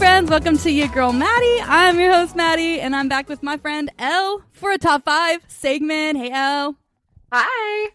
[0.00, 0.30] friends.
[0.30, 1.60] Welcome to Your Girl Maddie.
[1.60, 5.42] I'm your host, Maddie, and I'm back with my friend Elle for a top five
[5.46, 6.16] segment.
[6.16, 6.74] Hey, Elle.
[7.30, 7.90] Hi.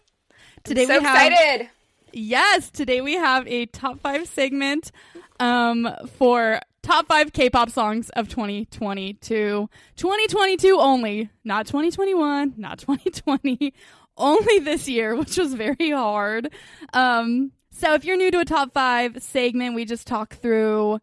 [0.62, 1.68] Today I'm so we have excited.
[2.12, 2.70] yes.
[2.70, 4.92] Today we have a top five segment
[5.40, 9.68] um, for top five K-pop songs of 2022.
[9.96, 13.74] 2022 only, not 2021, not 2020.
[14.18, 16.50] Only this year, which was very hard.
[16.94, 21.00] Um, so if you're new to a top five segment, we just talk through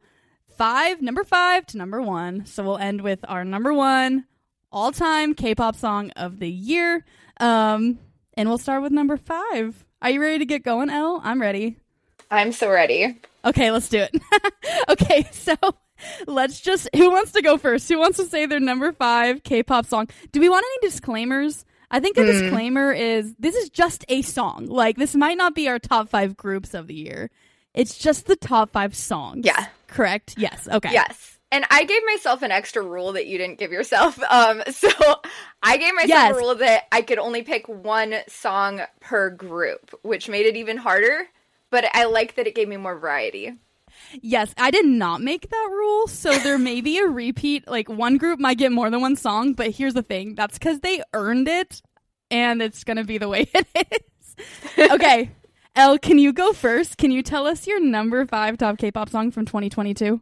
[0.57, 2.45] five, number five to number one.
[2.45, 4.25] So we'll end with our number one
[4.71, 7.05] all time K pop song of the year.
[7.39, 7.99] Um,
[8.35, 9.85] and we'll start with number five.
[10.01, 11.21] Are you ready to get going, Elle?
[11.23, 11.77] I'm ready.
[12.29, 13.19] I'm so ready.
[13.45, 14.15] Okay, let's do it.
[14.89, 15.55] okay, so
[16.25, 16.89] let's just.
[16.95, 17.87] Who wants to go first?
[17.89, 20.07] Who wants to say their number five K pop song?
[20.31, 21.65] Do we want any disclaimers?
[21.91, 24.65] I think a disclaimer is this is just a song.
[24.65, 27.29] Like, this might not be our top five groups of the year.
[27.75, 29.45] It's just the top five songs.
[29.45, 29.67] Yeah.
[29.93, 30.35] Correct?
[30.37, 30.67] Yes.
[30.71, 30.91] Okay.
[30.91, 31.37] Yes.
[31.51, 34.19] And I gave myself an extra rule that you didn't give yourself.
[34.31, 34.89] Um, so
[35.61, 36.35] I gave myself Yes.
[36.35, 40.77] a rule that I could only pick one song per group, which made it even
[40.77, 41.27] harder.
[41.69, 43.53] But I like that it gave me more variety.
[44.21, 47.67] Yes, I did not make that rule, so there may be a repeat.
[47.67, 50.79] Like one group might get more than one song, but here's the thing: that's because
[50.79, 51.81] they earned it,
[52.31, 54.35] and it's gonna be the way it is.
[54.91, 55.29] Okay,
[55.75, 56.97] Elle, can you go first?
[56.97, 60.21] Can you tell us your number five top K-pop song from 2022?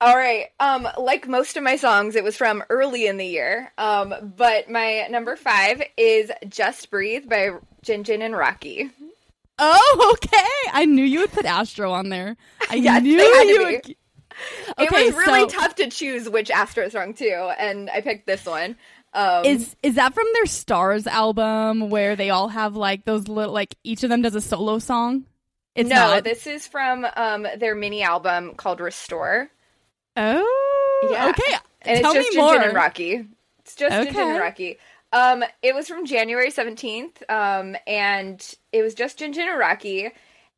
[0.00, 0.46] All right.
[0.58, 3.70] Um, like most of my songs, it was from early in the year.
[3.78, 7.50] Um, but my number five is "Just Breathe" by
[7.84, 8.90] Jinjin and Rocky.
[9.58, 10.72] Oh, okay.
[10.72, 12.36] I knew you would put Astro on there.
[12.70, 13.64] I Yes, knew they had to you.
[13.64, 13.96] Would...
[14.78, 18.46] it was really so- tough to choose which Astro song too, and I picked this
[18.46, 18.76] one.
[19.12, 23.52] Um, Is is that from their Stars album where they all have like those little
[23.52, 25.24] like each of them does a solo song?
[25.74, 26.24] It's no, not.
[26.24, 29.50] this is from um, their mini album called Restore.
[30.16, 31.28] Oh, Yeah.
[31.30, 31.56] okay.
[31.82, 32.54] And Tell it's just me more.
[32.54, 33.26] Jinjin and Rocky.
[33.60, 34.30] It's just Jinjin Okay.
[34.30, 34.78] and Rocky.
[35.12, 40.10] Um, it was from January 17th, um, and it was just Jinjin and Rocky.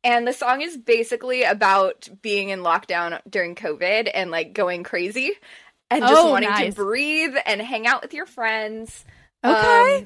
[0.03, 5.31] And the song is basically about being in lockdown during COVID and like going crazy
[5.93, 6.73] and just Oh, wanting nice.
[6.75, 9.05] to breathe and hang out with your friends.
[9.43, 9.97] Okay.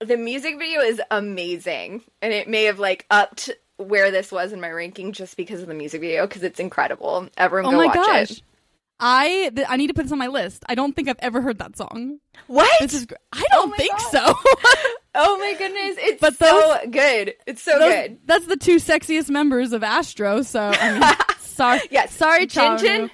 [0.00, 4.52] Um, the music video is amazing, and it may have like upped where this was
[4.52, 7.28] in my ranking just because of the music video because it's incredible.
[7.36, 8.30] Everyone oh go my watch gosh.
[8.32, 8.42] it.
[9.02, 10.62] I th- I need to put this on my list.
[10.68, 12.18] I don't think I've ever heard that song.
[12.48, 12.70] What?
[12.80, 14.10] This is gr- I don't my think God.
[14.10, 14.34] so.
[15.12, 17.34] Oh my goodness, it's But so good.
[17.44, 18.18] It's so Those- good.
[18.26, 20.42] That's the two sexiest members of Astro.
[20.42, 23.10] So I mean, sorry, Yes, sorry, Jin Charu.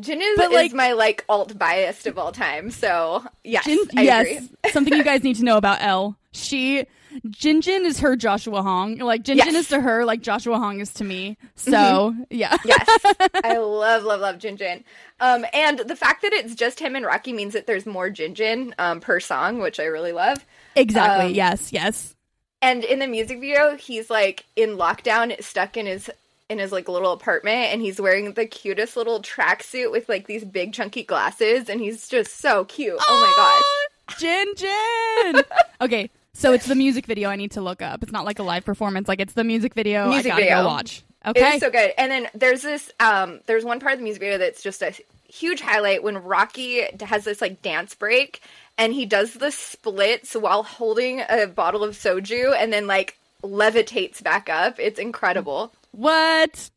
[0.00, 0.20] Jin.
[0.36, 2.70] But, like- is my like alt biased of all time.
[2.70, 4.48] So yes, Jin, I yes, agree.
[4.70, 6.16] something you guys need to know about Elle.
[6.32, 6.86] She
[7.28, 8.96] Jin Jin is her Joshua Hong.
[8.98, 9.64] Like Jin Jin Yes.
[9.64, 11.36] is to her like Joshua Hong is to me.
[11.56, 12.88] So yeah, Yes,
[13.44, 14.82] I love love love Jin Jin.
[15.20, 18.34] Um, and the fact that it's just him and Rocky means that there's more Jin
[18.34, 20.44] Jin um per song, which I really love.
[20.74, 21.26] exactly.
[21.26, 22.14] Um, yes, yes.
[22.62, 26.08] And in the music video, he's like in lockdown, stuck in his
[26.52, 30.44] in his like little apartment, and he's wearing the cutest little tracksuit with like these
[30.44, 32.98] big chunky glasses, and he's just so cute.
[33.08, 34.18] Oh, my gosh.
[34.18, 35.44] Jin Jin.
[35.80, 38.02] okay, so it's the music video I need to look up.
[38.02, 39.08] It's not like a live performance.
[39.08, 40.08] Like it's the music video.
[40.08, 40.62] Music I gotta video.
[40.62, 41.02] go watch.
[41.24, 41.54] Okay.
[41.54, 41.92] is so good.
[41.96, 44.92] And then there's this um there's one part of the music video that's just a
[45.28, 48.42] huge highlight when Rocky has this like dance break
[48.76, 54.22] and he does the splits while holding a bottle of soju and then like levitates
[54.22, 54.78] back up.
[54.78, 55.72] It's incredible.
[55.92, 56.70] What?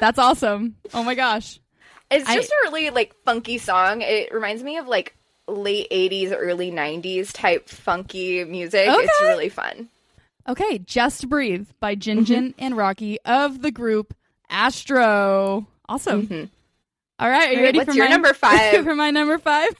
[0.00, 0.76] That's awesome.
[0.94, 1.60] Oh my gosh.
[2.10, 4.00] It's just a really like funky song.
[4.02, 5.16] It reminds me of like
[5.46, 8.86] late 80s early 90s type funky music.
[8.88, 9.88] It's really fun.
[10.46, 12.50] Okay, Just Breathe by Jinjin Mm-hmm.
[12.64, 14.14] And Rocky of the group
[14.50, 15.66] Astro.
[15.88, 16.50] Awesome.
[17.18, 18.84] All right, are you All right, ready what's for your my number five?
[18.84, 19.70] for my number five?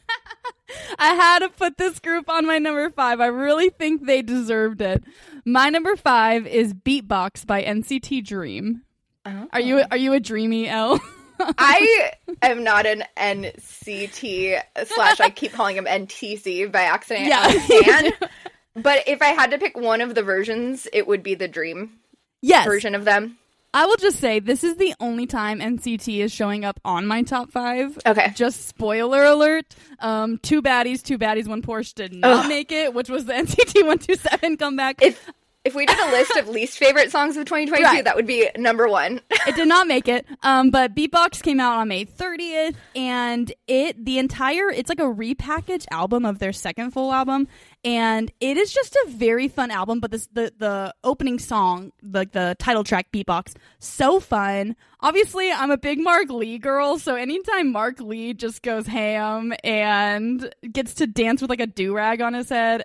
[0.99, 3.21] I had to put this group on my number five.
[3.21, 5.05] I really think they deserved it.
[5.45, 8.83] My number five is Beatbox by NCT Dream.
[9.25, 11.01] Are you are you a dreamy Elle?
[11.41, 12.13] I
[12.43, 17.27] am not an NCT slash I keep calling him NTC by accident.
[17.27, 17.41] Yeah.
[17.43, 18.13] I'm a fan.
[18.83, 21.99] but if I had to pick one of the versions, it would be the Dream
[22.43, 22.67] yes.
[22.67, 23.39] version of them.
[23.75, 27.23] I will just say this is the only time NCT is showing up on my
[27.23, 27.99] top five.
[28.07, 28.33] Okay.
[28.37, 29.67] Just spoiler alert.
[29.99, 32.49] Um, two baddies, two baddies, one Porsche did not Ugh.
[32.49, 35.03] make it, which was the NCT one two seven comeback.
[35.03, 35.29] If
[35.65, 38.05] if we did a list of least favorite songs of 2022, Right.
[38.05, 39.21] that would be number one.
[39.47, 40.27] it did not make it.
[40.43, 45.05] Um, but Beatbox came out on May 30th, and it the entire it's like a
[45.05, 47.49] repackaged album of their second full album,
[47.85, 50.01] and it is just a very fun album.
[50.01, 54.77] But this the the opening song, like the title track, Beatbox, so fun.
[55.01, 60.51] Obviously, I'm a big Mark Lee girl, so anytime Mark Lee just goes ham and
[60.73, 62.85] gets to dance with like a do rag on his head.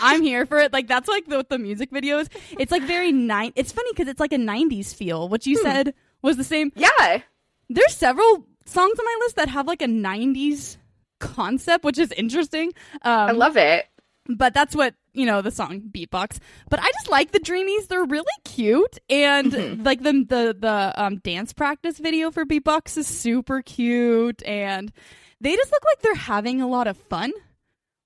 [0.00, 0.72] I'm here for it.
[0.72, 2.28] Like that's like the, what the music video is.
[2.58, 3.52] It's like very nine.
[3.56, 6.72] It's funny because it's like a '90s feel, What you said was the same.
[6.76, 7.20] yeah.
[7.68, 10.76] There's several songs on my list that have like a '90s
[11.20, 12.68] concept, which is interesting.
[13.02, 13.86] Um, I love it.
[14.26, 16.38] but that's what you know the song beatbox.
[16.68, 19.82] But I just like the Dreamies; they're really cute, and Mm-hmm.
[19.82, 24.92] like the the the um, dance practice video for beatbox is super cute, and
[25.40, 27.32] they just look like they're having a lot of fun.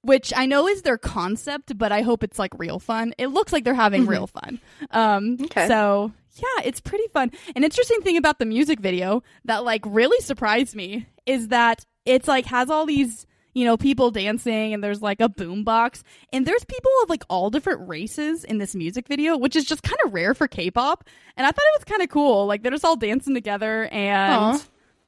[0.03, 3.15] Which I know is their concept, but I hope it's like real fun.
[3.19, 4.61] It looks like they're having real fun.
[4.91, 5.67] Um, Okay.
[5.67, 7.33] So yeah, it's pretty fun.
[7.57, 12.29] An interesting thing about the music video that like really surprised me is that it's
[12.29, 16.03] like has all these you know people dancing and there's like a boombox
[16.33, 19.83] and there's people of like all different races in this music video, which is just
[19.83, 21.03] kind of rare for K-pop.
[21.37, 22.47] And I thought it was kind of cool.
[22.47, 24.33] Like they're just all dancing together and.
[24.35, 24.61] Aw.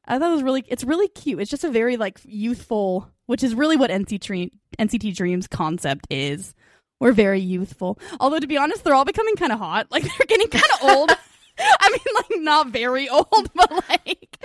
[0.06, 1.38] I thought it was really it's really cute.
[1.40, 6.06] It's just a very like youthful, which is really what NCT Dream, NCT Dream's concept
[6.10, 6.52] is.
[6.98, 7.98] We're very youthful.
[8.18, 9.86] Although to be honest, they're all becoming kind of hot.
[9.90, 11.10] Like they're getting kind of old.
[11.58, 14.36] I mean, like not very old, but like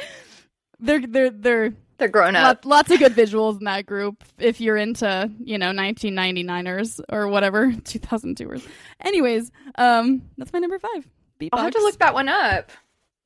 [0.80, 2.64] they're they're they're They're grown up.
[2.64, 4.24] lot, lots of good visuals in that group.
[4.38, 8.66] If you're into you know 1999ers or whatever 2002ers.
[9.02, 11.08] Anyways, um, that's my number five.
[11.42, 11.50] Beatbox.
[11.54, 12.72] I'll have to look that one up.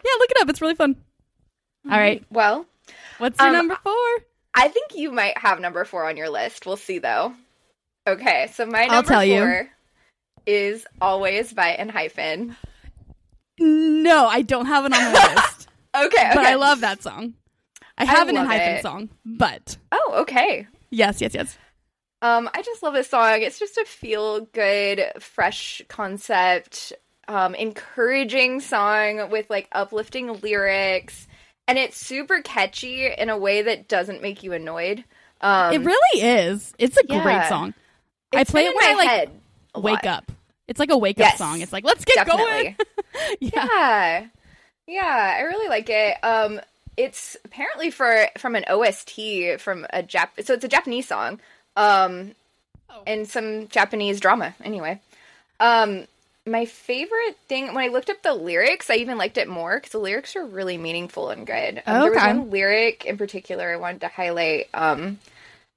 [0.05, 0.49] Yeah, look it up.
[0.49, 0.95] It's really fun.
[1.85, 2.65] All right, Well,
[3.19, 3.93] what's your Um, number four?
[4.59, 6.65] I think you might have number four on your list.
[6.65, 7.33] We'll see though.
[8.07, 9.39] Okay, so my number I'll tell you.
[9.39, 9.69] four
[10.45, 12.55] is Always by ENHYPEN.
[13.59, 16.31] No, I don't have it on my list, Okay, okay.
[16.33, 17.33] but I love that song.
[17.97, 18.81] I have an ENHYPEN it.
[18.81, 20.67] song, but Oh, okay.
[20.89, 21.57] yes, yes, yes.
[22.21, 23.41] Um, I just love this song.
[23.41, 26.91] It's just a feel good, fresh concept,
[27.27, 31.27] um, encouraging song with like uplifting lyrics,
[31.69, 35.03] and it's super catchy in a way that doesn't make you annoyed.
[35.41, 36.73] Um, it really is.
[36.77, 37.49] It's a great yeah.
[37.49, 37.73] song.
[38.33, 39.29] I play it in when I my like head
[39.75, 40.05] wake lot.
[40.05, 40.31] up.
[40.67, 41.61] It's like a wake up song.
[41.61, 42.45] It's like let's get Definitely.
[42.45, 42.75] going.
[43.39, 43.65] yeah.
[43.65, 44.27] yeah
[44.89, 46.59] yeah i really like it um
[46.97, 49.11] it's apparently for from an ost
[49.59, 51.39] from a jap so it's a japanese song
[51.77, 52.33] um
[52.91, 53.03] Oh.
[53.05, 54.99] and some japanese drama anyway
[55.59, 56.07] um
[56.49, 59.91] my favorite thing when i looked up the lyrics i even liked it more because
[59.91, 63.75] the lyrics are really meaningful and good um, there was one lyric in particular i
[63.75, 65.17] wanted to highlight um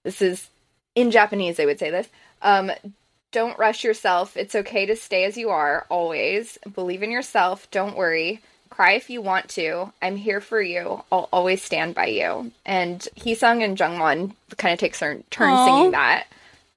[0.04, 0.48] this is
[0.94, 2.08] in japanese they would say this
[2.42, 2.70] um
[3.32, 4.36] don't rush yourself.
[4.36, 6.58] It's okay to stay as you are, always.
[6.72, 7.68] Believe in yourself.
[7.70, 8.40] Don't worry.
[8.70, 9.92] Cry if you want to.
[10.00, 11.02] I'm here for you.
[11.10, 12.52] I'll always stand by you.
[12.64, 15.64] And Heeseung and Jungwon kind of take a turn, turns Aw.
[15.64, 16.26] singing that.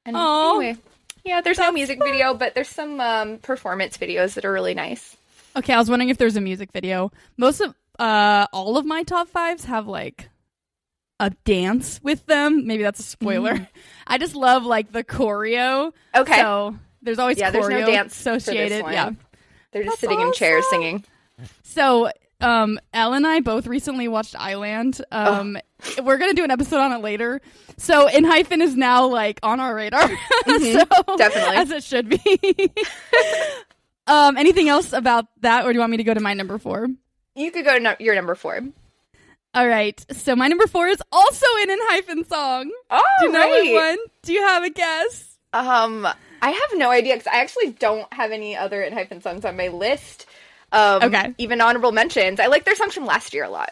[0.05, 0.59] And Aw.
[0.59, 0.77] anyway,
[1.25, 5.17] yeah, there's no music video, but there's some um, performance videos that are really nice.
[5.55, 7.11] Okay, I was wondering if there's a music video.
[7.37, 10.29] Most of uh all of my top fives have like
[11.19, 12.67] a dance with them.
[12.67, 13.67] Maybe that's a spoiler.
[14.07, 15.93] I just love like the choreo.
[16.13, 16.41] Okay.
[16.41, 18.83] So there's always Yeah, there's no choreo dance associated.
[18.91, 19.11] Yeah.
[19.71, 21.03] They're just That's sitting in chairs singing.
[21.63, 22.09] So,
[22.41, 25.01] um, Elle and I both recently watched I-LAND.
[25.11, 25.57] Um,
[26.03, 27.41] we're gonna do an episode on it later.
[27.77, 30.09] So, ENHYPEN is now like on our radar.
[30.45, 31.15] Mm-hmm.
[31.17, 31.55] definitely.
[31.57, 32.71] as it should be.
[34.07, 36.57] um, anything else about that, or do you want me to go to my number
[36.57, 36.87] four?
[37.35, 38.61] You could go to no- your number four.
[39.53, 40.03] All right.
[40.11, 42.71] So my number four is also an ENHYPEN song.
[42.91, 43.61] Oh, Do you know right.
[43.63, 43.97] which one?
[44.23, 45.37] Do you have a guess?
[45.53, 46.05] Um,
[46.41, 49.69] I have no idea because I actually don't have any other ENHYPEN songs on my
[49.69, 50.25] list.
[50.75, 51.33] Um, Okay.
[51.37, 52.39] Even honorable mentions.
[52.39, 53.71] I like their songs from last year a lot.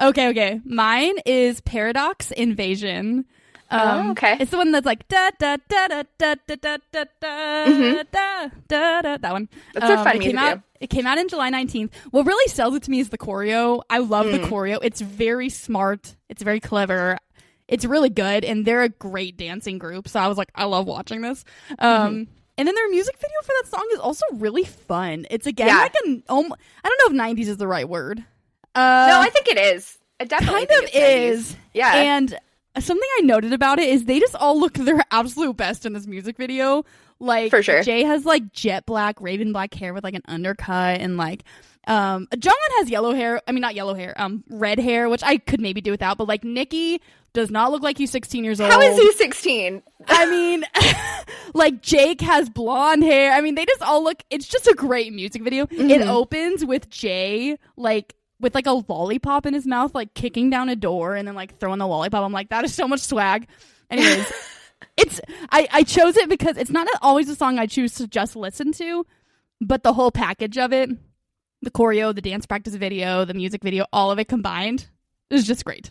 [0.00, 0.60] Okay, okay.
[0.64, 3.24] Mine is Paradox Invasion.
[3.70, 4.36] Um, Oh, okay.
[4.40, 8.48] It's the one that's like da da da da da da da da da da
[8.68, 9.16] da da.
[9.16, 9.46] That one.
[9.46, 9.70] Mm-hmm.
[9.74, 10.48] That's a Um, fun it came out.
[10.48, 10.62] video.
[10.80, 11.92] It came out in July nineteenth.
[12.10, 13.82] What really sells it to me is the choreo.
[13.88, 14.32] I love Mm.
[14.32, 14.78] the choreo.
[14.82, 16.14] It's very smart.
[16.28, 17.18] It's very clever.
[17.66, 20.08] It's really good, and they're a great dancing group.
[20.08, 21.44] So I was like, I love watching this.
[21.78, 22.30] Um, Mm-hmm.
[22.58, 25.26] And then their music video for that song is also really fun.
[25.30, 25.78] It's again Yeah.
[25.78, 28.24] like an um, I don't know if '90s is the right word.
[28.74, 29.98] Uh, no, I think it is.
[30.20, 31.30] It definitely kind of it's 90s.
[31.50, 31.56] is.
[31.74, 31.94] Yeah.
[31.94, 32.38] And
[32.78, 36.06] something I noted about it is they just all look their absolute best in this
[36.06, 36.84] music video.
[37.20, 37.82] Like For sure.
[37.82, 41.44] Jay has like jet black, raven black hair with like an undercut and like
[41.86, 43.40] Um, Jungwon has yellow hair.
[43.46, 44.14] I mean, not yellow hair.
[44.16, 46.16] Um, red hair, which I could maybe do without.
[46.18, 47.00] But like Nikki
[47.32, 48.70] does not look like he's 16 years old.
[48.70, 49.82] How is he 16?
[50.08, 50.64] I mean,
[51.54, 53.32] like Jake has blonde hair.
[53.32, 54.22] I mean, they just all look.
[54.30, 55.64] It's just a great music video.
[55.64, 56.06] It Mhm.
[56.08, 60.76] opens with Jay like with like a lollipop in his mouth, like kicking down a
[60.76, 62.24] door and then like throwing the lollipop.
[62.24, 63.46] I'm like, that is so much swag.
[63.90, 64.32] Anyways,
[64.96, 68.36] it's I I chose it because it's not always a song I choose to just
[68.36, 69.06] listen to,
[69.60, 70.90] but the whole package of it,
[71.64, 74.86] the choreo, the dance practice video, the music video, all of it combined
[75.30, 75.90] is just great.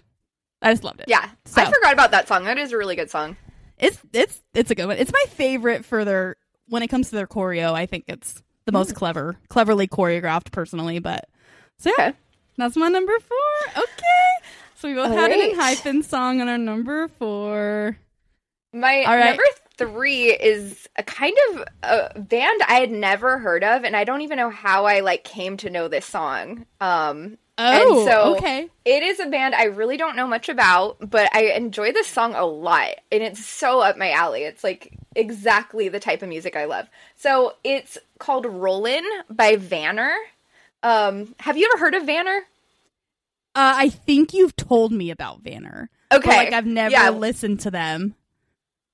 [0.61, 1.05] I just loved it.
[1.07, 2.45] Yeah, So- I forgot about that song.
[2.45, 3.35] That is a really good song.
[3.77, 4.97] It's it's it's a good one.
[4.97, 6.37] It's my favorite for their
[6.69, 7.73] when it comes to their choreo.
[7.73, 8.95] I think it's the most hmm.
[8.95, 10.99] clever, cleverly choreographed, personally.
[10.99, 11.27] But
[11.79, 12.17] so yeah, Okay.
[12.57, 13.83] that's my number four.
[13.83, 17.97] Okay, so we both had an ENHYPEN song on our number four.
[18.71, 19.25] My All right.
[19.25, 19.43] number
[19.87, 24.21] three is a kind of a band I had never heard of, and I don't
[24.21, 26.65] even know how I like came to know this song.
[26.81, 28.67] Um, Oh, And so- okay.
[28.83, 32.33] it is a band I really don't know much about, but I enjoy this song
[32.33, 34.41] a lot, and it's so up my alley.
[34.43, 36.87] It's like exactly the type of music I love.
[37.15, 40.15] So it's called "Rollin" by Vanner.
[40.81, 42.39] Um, have you ever heard of Vanner?
[43.55, 45.89] Uh, I think you've told me about Vanner.
[46.11, 47.09] Okay, like I've never Yeah.
[47.11, 48.15] listened to them.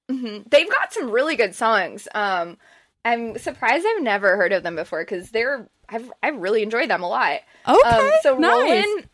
[0.10, 2.08] Hmm They've got some really good songs.
[2.14, 2.58] Um,
[3.06, 7.04] I'm surprised I've never heard of them before because they're I've I've really enjoyed them
[7.04, 7.40] a lot.
[7.68, 8.52] Okay, Um, so nice.
[8.54, 9.08] Roland,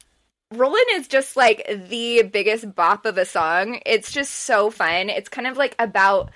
[0.54, 3.80] Rollin is just like the biggest bop of a song.
[3.86, 5.10] It's just so fun.
[5.10, 6.32] It's kind of like about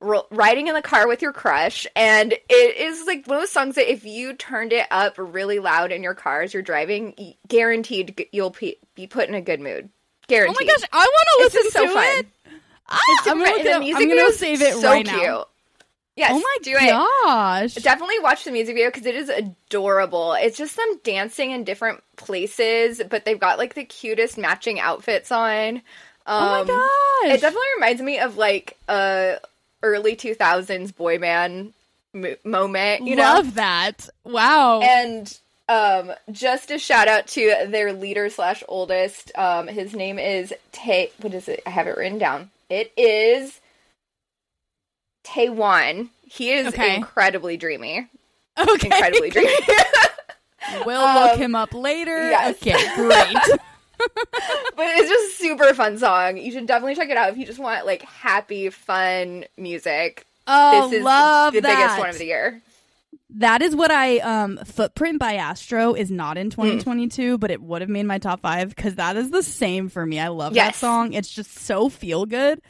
[0.00, 3.50] ro- riding in the car with your crush, and it is like one of those
[3.50, 7.34] songs that if you turned it up really loud in your car as you're driving,
[7.48, 8.54] guaranteed you'll
[8.94, 9.90] be put in a good mood.
[10.26, 10.56] Guaranteed.
[10.56, 12.60] Oh my gosh, I want to listen just so to fun.
[12.88, 13.80] Ah, I'm gonna, fun, look and it the up.
[13.80, 15.22] music I'm gonna save it so right cute.
[15.22, 15.46] now.
[16.16, 16.90] Yes, oh my do it.
[16.90, 17.74] gosh!
[17.74, 20.34] Definitely watch the music video because it is adorable.
[20.34, 25.32] It's just them dancing in different places, but they've got like the cutest matching outfits
[25.32, 25.82] on.
[26.26, 27.34] oh my Um, gosh!
[27.36, 29.38] It definitely reminds me of like a
[29.82, 31.72] early 2000s boy band
[32.12, 33.22] mo- moment, you know?
[33.34, 34.08] Love that.
[34.22, 34.80] Wow.
[34.82, 35.36] And
[35.68, 39.32] um, just a shout out to their leader slash oldest.
[39.36, 41.10] Um, his name is Tay.
[41.20, 41.62] What is it?
[41.66, 42.50] I have it written down.
[42.68, 43.60] It is
[45.24, 46.08] Taehwan.
[46.26, 46.96] He is Okay.
[46.96, 48.08] incredibly dreamy.
[48.58, 48.86] okay.
[48.86, 49.52] Incredibly dreamy.
[50.86, 52.30] We'll Um, look him up later.
[52.30, 52.56] yes.
[52.56, 53.36] Okay, great.
[53.98, 56.38] but it's just super fun song.
[56.38, 60.26] You should definitely check it out if you just want like happy, fun music.
[60.46, 61.76] Oh, this is love the that.
[61.76, 62.62] biggest one of the year.
[63.38, 66.42] That is what I um Footprint by Astro is not Hmm.
[66.42, 69.88] in 2022, but it would have made my top 5 cuz that is the same
[69.88, 70.20] for me.
[70.20, 70.74] I love Yes.
[70.74, 71.12] that song.
[71.12, 72.60] It's just so feel good.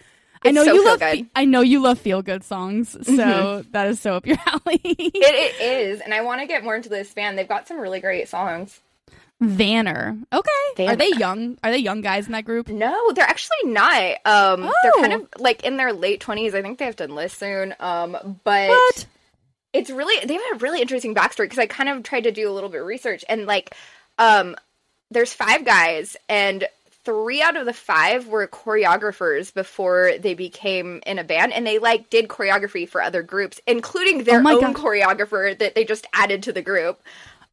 [0.46, 1.26] I know so you love good.
[1.34, 3.72] I know you love feel good songs, so Mhm.
[3.72, 4.80] that is so up your alley.
[4.84, 7.38] It, it is, and I want to get more into this band.
[7.38, 8.80] They've got some really great songs.
[9.42, 10.22] Vanner.
[10.32, 10.86] Okay.
[10.86, 11.58] Are they young?
[11.64, 12.68] Are they young guys in that group?
[12.68, 14.16] No, they're actually not.
[14.24, 15.00] Um, they're Oh.
[15.00, 16.54] kind of like in their late twenties.
[16.54, 17.74] I think they have to enlist soon.
[17.80, 19.06] Um, but What?
[19.74, 22.48] It's really they have a really interesting backstory because I kind of tried to do
[22.50, 23.74] a little bit of research and like,
[24.18, 24.56] um,
[25.10, 26.66] there's five guys and
[27.04, 31.78] three out of the five were choreographers before they became in a band and they
[31.78, 34.82] like did choreography for other groups including their Oh own gosh.
[34.82, 37.02] choreographer that they just added to the group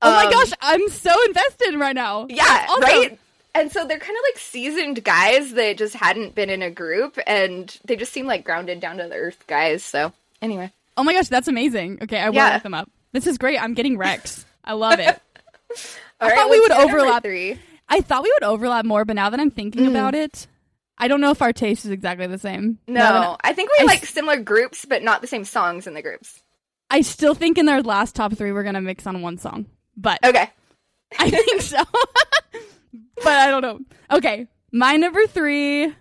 [0.04, 2.26] Oh my Um, gosh, I'm so invested right now.
[2.30, 2.82] yeah, awesome.
[2.82, 3.20] right.
[3.54, 7.20] And so they're kind of like seasoned guys that just hadn't been in a group,
[7.28, 9.84] and they just seem like grounded, down to the earth guys.
[9.84, 11.98] So anyway, Oh my gosh, that's amazing.
[12.04, 12.54] Okay, I will Yeah.
[12.54, 12.88] look them up.
[13.12, 13.58] This is great.
[13.60, 14.46] I'm getting Rex.
[14.64, 15.20] I love it.
[16.20, 17.24] Thought right, we would overlap.
[17.24, 17.58] Three.
[17.90, 19.90] I thought we would overlap more, but now that I'm thinking Mm.
[19.90, 20.46] about it,
[21.00, 22.78] I don't know if our taste is exactly the same.
[22.88, 25.88] No, Now I think we I like s- similar groups, but not the same songs
[25.88, 26.44] in the groups.
[26.92, 29.66] I, I still think in their last top three we're gonna mix on one song,
[29.98, 30.48] but Okay,
[31.18, 31.82] I think so.
[33.16, 33.80] but I don't know.
[34.12, 35.94] Okay, my number three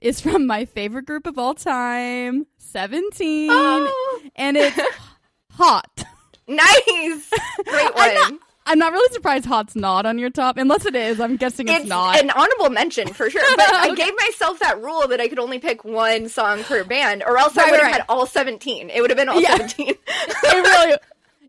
[0.00, 4.78] is from my favorite group of all time, Seventeen, oh, and it's
[5.52, 6.04] Hot.
[6.46, 7.30] nice,
[7.66, 8.38] great I'm not- one.
[8.70, 11.20] I'm not really surprised Hot's not on your top, unless it is.
[11.20, 12.20] I'm guessing it's, It's not.
[12.22, 15.58] an honorable mention for sure, but I gave myself that rule that I could only
[15.58, 17.92] pick one song per band, or else I would have right.
[17.94, 18.90] had all seventeen.
[18.90, 19.52] It would have been all Yeah.
[19.56, 19.94] seventeen.
[19.96, 20.98] it really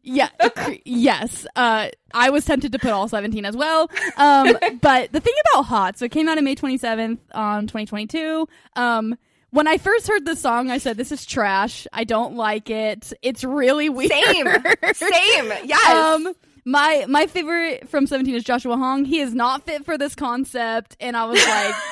[0.03, 0.29] yeah
[0.85, 5.33] yes uh i was tempted to put all 17 as well um but the thing
[5.51, 9.17] about hot so it came out on may 27th um 2022 um
[9.51, 11.87] when i first heard the song i said this is trash.
[11.93, 13.13] I don't like it.
[13.21, 14.11] It's really weird.
[14.11, 14.47] Same,
[14.93, 15.89] same, yes.
[15.89, 16.33] um
[16.65, 19.05] my my favorite from 17 is joshua hong.
[19.05, 21.75] He is not fit for this concept and i was like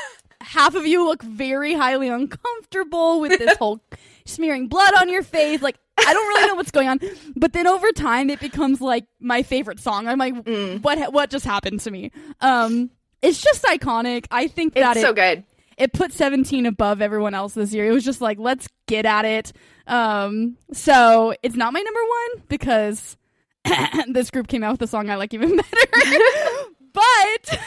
[0.42, 3.82] half of you look very highly uncomfortable with this whole
[4.26, 5.62] smearing blood on your face.
[5.62, 7.00] Like I don't really know what's going on.
[7.36, 10.08] But then over time, it becomes like my favorite song.
[10.08, 10.82] I'm like, Mm.
[10.84, 12.12] what what just happened to me?
[12.42, 14.26] Um, it's just iconic.
[14.32, 15.44] I think that It's that so good.
[15.78, 17.86] it put 17 above everyone else this year.
[17.88, 19.54] It was just like, let's get at it.
[19.88, 23.18] Um, so it's not my number one because
[24.10, 26.20] this group came out with a song I like even better.
[26.94, 27.60] but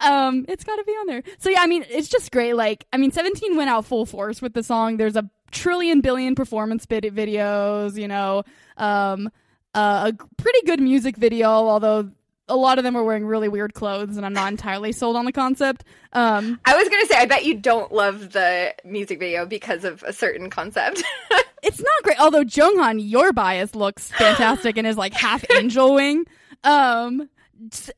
[0.00, 1.22] um, it's got to be on there.
[1.38, 2.54] So yeah, I mean, it's just great.
[2.54, 4.96] Like, I mean, 17 went out full force with the song.
[4.96, 7.96] There's a trillion billion performance vid- videos.
[7.96, 8.42] You know,
[8.76, 9.30] um,
[9.74, 12.10] uh, a pretty good music video, although.
[12.50, 15.26] A lot of them are wearing really weird clothes, and I'm not entirely sold on
[15.26, 15.84] the concept.
[16.14, 20.02] Um, I was gonna say, I bet you don't love the music video because of
[20.04, 21.04] a certain concept.
[21.62, 22.18] it's not great.
[22.18, 26.24] Although Jeonghan, your bias looks fantastic and is like half angel wing.
[26.64, 27.28] Um,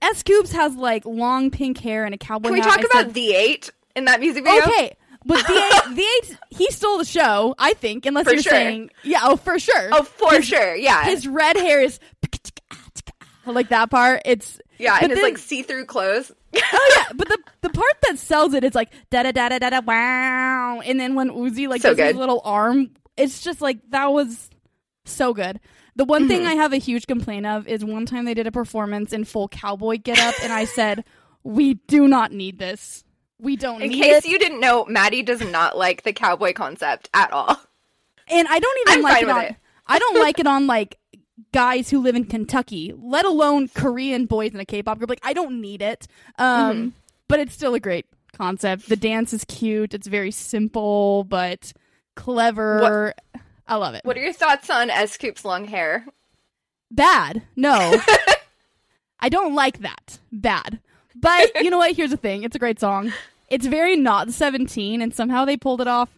[0.03, 2.71] S.Coups has like long pink hair and a cowboy Can we hat.
[2.71, 4.63] talk I about said- The8 in that music video?
[4.65, 7.55] Okay, but The8, the eight, he stole the show.
[7.59, 8.53] I think, unless For you're sure.
[8.53, 9.89] saying, yeah, oh for sure.
[9.93, 10.75] Oh, for sure.
[10.77, 11.05] Yeah.
[11.05, 11.99] his red hair is
[13.47, 14.23] like that part.
[14.25, 16.31] It's yeah, and his like see-through clothes.
[16.57, 19.59] oh yeah, but the the part that sells it, it's like da da da da
[19.59, 22.17] da da wow, and then when Woozi like So does his good.
[22.19, 24.51] little arm, it's just like that was
[25.05, 25.61] so good.
[25.97, 26.49] The one thing Mm-hmm.
[26.51, 29.49] I have a huge complaint of is one time they did a performance in full
[29.49, 31.05] cowboy getup, and I said,
[31.43, 33.05] "We do not need this.
[33.41, 37.09] We don't In case it." you didn't know, Maddie does not like the cowboy concept
[37.15, 37.57] at all.
[38.29, 39.45] and I don't even I'm like it on.
[39.45, 39.57] it.
[39.87, 40.99] I don't like it on like
[41.53, 45.11] guys who live in Kentucky, let alone Korean boys in a K-pop group.
[45.11, 46.07] Like I don't need it.
[46.39, 46.89] Um, Mm-hmm.
[47.29, 48.07] but it's still a great
[48.37, 48.89] concept.
[48.89, 49.95] The dance is cute.
[49.95, 51.73] It's very simple but
[52.15, 53.15] clever.
[53.67, 54.05] I love it.
[54.05, 56.07] What are your thoughts on S.Coups's long hair?
[56.91, 57.43] Bad?
[57.57, 58.01] No.
[59.21, 60.19] I don't like that.
[60.33, 60.81] Bad.
[61.15, 61.95] But you know what?
[61.95, 62.43] Here's the thing.
[62.45, 63.13] It's a great song.
[63.51, 66.09] It's very not 17 and somehow they pulled it off.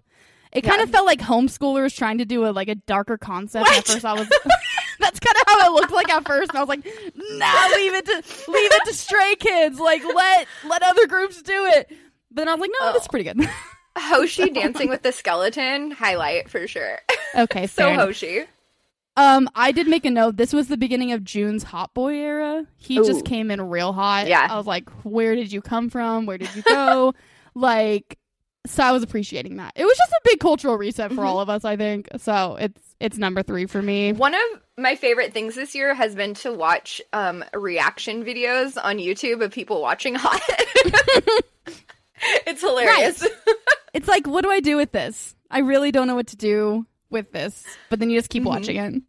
[0.53, 3.67] It kind of felt like homeschoolers trying to do a like a darker concept.
[3.71, 4.29] At first I was
[5.01, 7.95] That's kind of how it looked like at first and I was like, "Nah, leave
[7.95, 8.17] it to
[8.53, 9.81] leave it to stray kids.
[9.81, 11.89] Like let let other groups do it."
[12.31, 12.93] But then I was like, "No, Oh.
[12.93, 13.49] that's pretty good."
[13.99, 16.99] Hoshi dancing with the skeleton highlight for sure.
[17.35, 17.95] okay, so.
[17.95, 18.45] Hoshi.
[19.17, 20.37] Um, I did make a note.
[20.37, 22.67] This was the beginning of Jun's hot boy era.
[22.79, 23.05] He Ooh.
[23.05, 24.27] just came in real hot.
[24.27, 24.47] Yeah.
[24.51, 26.25] I was like, where did you come from?
[26.27, 27.13] Where did you go?
[27.55, 28.19] like,
[28.67, 29.73] so I was appreciating that.
[29.77, 31.27] It was just a big cultural reset for Mm-hmm.
[31.27, 32.09] all of us, I think.
[32.19, 34.13] So it's it's number three for me.
[34.13, 34.41] One of
[34.79, 39.51] my favorite things this year has been to watch um, reaction videos on YouTube of
[39.53, 40.41] people watching Hot.
[42.47, 43.27] it's hilarious.
[43.95, 45.35] It's like, what do I do with this?
[45.51, 47.65] I really don't know what to do with this.
[47.91, 48.47] But then you just keep Mhm.
[48.47, 49.03] watching it.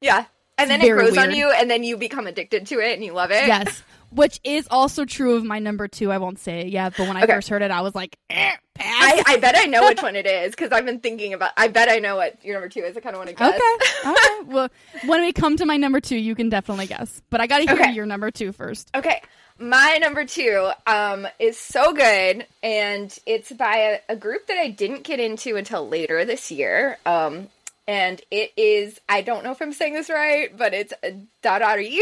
[0.00, 0.24] Yeah.
[0.58, 3.12] And then it grows on you, and then you become addicted to it, and you
[3.12, 3.46] love it.
[3.46, 3.82] Yes.
[4.10, 6.10] Which is also true of my number two.
[6.10, 7.32] I won't say it yet, but when I Okay.
[7.32, 8.86] first heard it, I was like, eh, pass.
[8.86, 11.52] I, I bet I know which one it is because I've been thinking about.
[11.56, 12.96] I bet I know what your number two is.
[12.96, 13.48] I kind of want to guess.
[13.54, 14.08] Okay.
[14.08, 14.42] All right.
[14.48, 14.68] Well,
[15.06, 17.22] when we come to my number two, you can definitely guess.
[17.30, 17.92] But I got to hear Okay.
[17.92, 18.90] your number two first.
[18.96, 19.22] Okay.
[19.60, 24.70] My number two um, is so good, and it's by a, a group that I
[24.70, 26.96] didn't get into until later this year.
[27.04, 27.48] Um,
[27.86, 30.94] and it is, I don't know if I'm saying this right, but it's
[31.42, 31.98] Darari.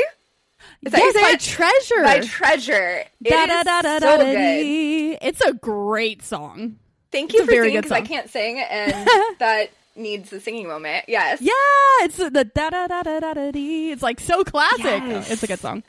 [0.83, 1.41] Is that how you yes, by it?
[1.41, 2.03] Treasure.
[2.03, 3.05] By Treasure.
[3.25, 4.37] It Da, da, da, da, so da, good.
[4.37, 5.13] dee.
[5.21, 6.77] It's a great song.
[7.11, 8.93] Thank It's you a for singing because I can't sing, and
[9.39, 11.07] that needs the singing moment.
[11.09, 11.41] Yes.
[11.41, 11.53] Yeah,
[12.03, 13.51] it's the da da da da da da.
[13.55, 14.85] It's like so classic.
[14.85, 15.31] Yes.
[15.31, 15.83] It's a good song.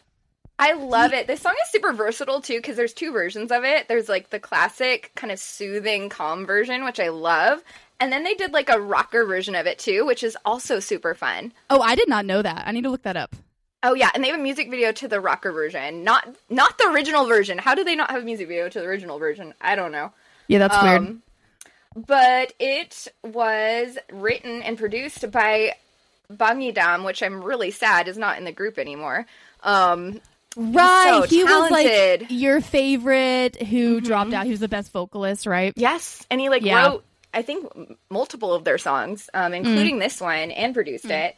[0.60, 1.26] I love it.
[1.26, 3.88] This song is super versatile too because there's two versions of it.
[3.88, 7.64] There's like the classic kind of soothing, calm version, which I love,
[8.00, 11.16] and then they did like a rocker version of it too, which is also super
[11.16, 11.54] fun.
[11.70, 12.68] Oh, I did not know that.
[12.68, 13.36] I need to look that up.
[13.82, 16.90] Oh yeah, and they have a music video to the rocker version, not not the
[16.90, 17.58] original version.
[17.58, 19.54] How do they not have a music video to the original version?
[19.62, 20.12] I don't know.
[20.48, 20.98] Yeah, that's weird.
[20.98, 21.24] Um,
[21.96, 25.76] But it was written and produced by
[26.30, 29.26] Bang Yedam, which I'm really sad is not in the group anymore.
[29.64, 30.20] Um,
[30.58, 31.22] Right.
[31.30, 31.88] so he was like.
[31.88, 32.34] Mm-hmm.
[32.34, 34.46] your favorite who dropped out.
[34.46, 35.74] He was the best vocalist, right?
[35.76, 36.88] Yes, and he like Yeah.
[36.88, 37.68] wrote I think
[38.10, 41.36] multiple of their songs, um, including this one, and produced it.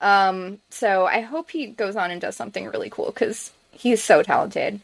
[0.00, 4.22] Um, so I hope he goes on and does something really cool because he's so
[4.22, 4.80] talented.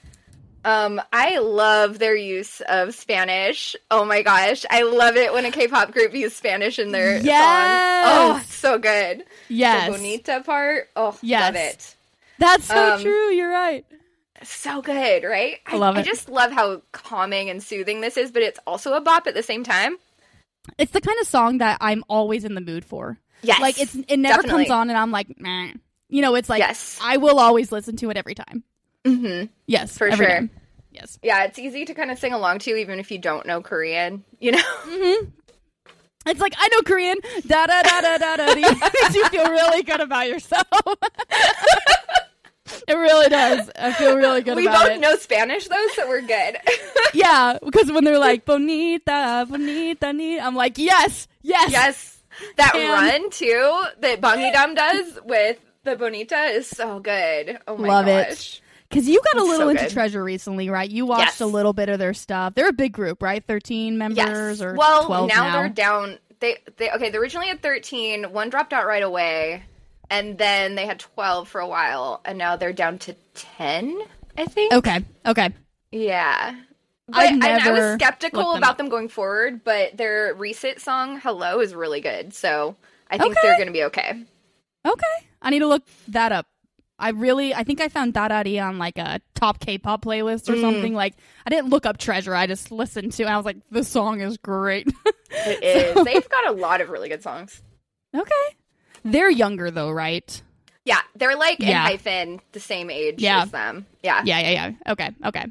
[0.65, 3.75] Um, I love their use of Spanish.
[3.91, 7.43] Oh my gosh, I love it when a K-pop group uses Spanish in their Yes!
[7.43, 8.39] song.
[8.39, 9.25] Oh, so good.
[9.49, 9.87] Yes.
[9.87, 10.89] The bonita part.
[10.95, 11.41] Oh, Yes.
[11.41, 11.97] love it.
[12.43, 13.31] That's so Um, true.
[13.31, 13.85] You're right.
[14.43, 15.59] So good, right?
[15.67, 16.05] I love I it.
[16.07, 19.43] just love how calming and soothing this is, but it's also a bop at the
[19.43, 19.97] same time.
[20.79, 23.19] It's the kind of song that I'm always in the mood for.
[23.43, 24.65] Yes, Like it's it never definitely.
[24.65, 25.73] comes on and I'm like, Meh.
[26.09, 26.99] you know, it's like Yes.
[27.03, 28.65] I will always listen to it every time.
[29.05, 29.47] Mm-hmm.
[29.67, 30.27] Yes, For sure.
[30.27, 30.51] time.
[30.91, 31.19] Yes.
[31.23, 34.25] Yeah, it's easy to kind of sing along to, even if you don't know Korean.
[34.41, 35.29] You know, Mm-hmm.
[36.25, 37.17] It's like I know Korean.
[37.49, 38.55] Da da da da da da.
[38.55, 40.63] Makes you feel really good about yourself.
[42.89, 43.71] it really does.
[43.79, 44.63] I feel really good about it.
[44.63, 45.01] we about both it.
[45.01, 46.57] know Spanish though, so we're good.
[47.15, 52.23] Yeah, because when they're like bonita, bonita, ni, I'm like yes, yes, yes,
[52.57, 57.59] that And- run too that Bang Yedam does with the Bonita is so good.
[57.69, 58.57] Oh my Love gosh.
[58.57, 58.61] it.
[58.89, 59.91] Because you got a little so into good.
[59.93, 60.89] Treasure recently, right?
[60.89, 61.41] You watched Yes.
[61.43, 62.55] a little bit of their stuff.
[62.55, 63.45] They're a big group, right?
[63.47, 64.63] Thirteen members Yes.
[64.63, 65.53] or well, twelve now, now.
[65.61, 66.19] they're down.
[66.41, 67.11] They they okay.
[67.11, 68.33] They originally had thirteen.
[68.33, 69.65] One dropped out right away,
[70.13, 73.99] and then they had twelve for a while, and now they're down to ten.
[74.39, 74.73] I think.
[74.73, 75.51] okay, okay.
[75.91, 76.55] Yeah.
[77.09, 78.77] But I never was skeptical them about up.
[78.79, 82.77] them going forward, but their recent song "Hello" is really good, so
[83.11, 83.41] I think Okay.
[83.43, 84.23] they're going to be okay.
[84.87, 85.27] Okay.
[85.43, 86.47] I need to look that up.
[86.99, 90.55] I really, I think I found Dadadi on like a top K-pop playlist Mm.
[90.55, 90.95] or something.
[90.95, 92.35] Like, I didn't look up Treasure.
[92.35, 94.87] I just listened to, it and I was like, this song is great.
[95.35, 95.65] It
[95.97, 96.05] is.
[96.05, 97.61] They've got a lot of really good songs.
[98.15, 98.57] okay.
[99.05, 100.43] They're younger though, right?
[100.85, 103.43] Yeah, they're like ENHYPEN the same age Yeah.
[103.43, 103.87] as them.
[104.03, 104.23] Yeah.
[104.25, 104.93] Yeah, yeah, yeah.
[104.93, 105.47] Okay, okay.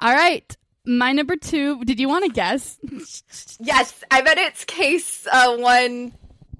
[0.00, 0.56] All right.
[0.84, 1.82] My number two.
[1.84, 2.76] Did you want to guess?
[3.60, 6.12] Yes, I bet it's case uh, one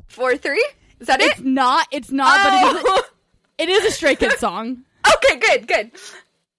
[0.09, 0.65] four three.
[1.01, 1.45] Is that It's it?
[1.45, 1.89] not.
[1.91, 2.39] It's not.
[2.45, 3.03] But it is, Oh.
[3.59, 4.85] it is a Stray Kids song.
[5.17, 5.91] okay, good, good.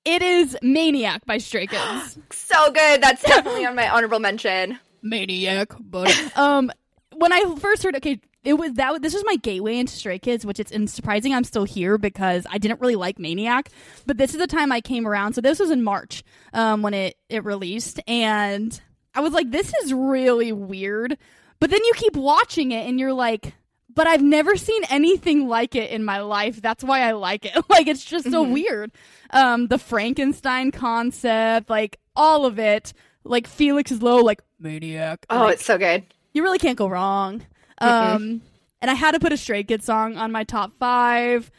[0.05, 2.17] It is "Maniac" by Stray Kids.
[2.31, 3.01] So good.
[3.01, 4.77] That's definitely on my honorable mention.
[5.01, 6.71] Maniac, but um,
[7.15, 9.01] when I first heard, okay, it was that.
[9.01, 12.45] This was my gateway into Stray Kids, which it's in surprising I'm still here because
[12.49, 13.69] I didn't really like Maniac,
[14.05, 15.33] but this is the time I came around.
[15.33, 18.79] So this was in March, um, when it it released, and
[19.15, 21.17] I was like, this is really weird.
[21.59, 23.53] But then you keep watching it, and you're like.
[23.95, 26.59] But I've never seen anything like it in my life.
[26.63, 27.53] That's why I like it.
[27.69, 28.91] Like it's just so weird.
[29.29, 32.93] Um, the Frankenstein concept, like all of it.
[33.23, 35.27] Like Felix is low, like maniac.
[35.29, 36.05] Oh, Like, it's so good.
[36.33, 37.45] you really can't go wrong.
[37.83, 38.41] Um,
[38.81, 41.51] and I had to put a Stray Kids song on my top five,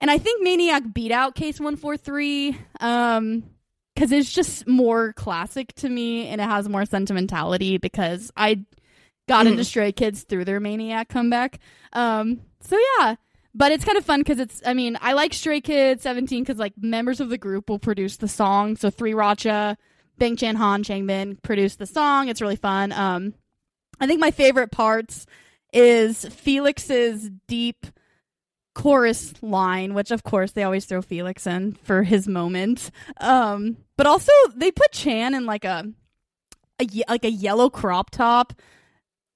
[0.00, 3.44] and I think Maniac beat out Case One Four Three, um,
[3.94, 8.64] because it's just more classic to me, and it has more sentimentality because I
[9.28, 11.58] got into Stray Kids through their Maniac comeback.
[11.92, 13.16] Um, so yeah.
[13.52, 16.58] But it's kind of fun because it's, I mean, I like Stray Kids 17 because,
[16.58, 18.76] like, members of the group will produce the song.
[18.76, 19.76] So, Three Racha,
[20.18, 22.28] Bang Chan Han, Changbin produce the song.
[22.28, 22.92] It's really fun.
[22.92, 23.34] Um,
[23.98, 25.26] I think my favorite parts
[25.72, 27.86] is Felix's deep
[28.74, 32.90] chorus line, which of course they always throw Felix in for his moment.
[33.18, 35.84] Um, but also they put Chan in like a,
[36.80, 38.52] a like a yellow crop top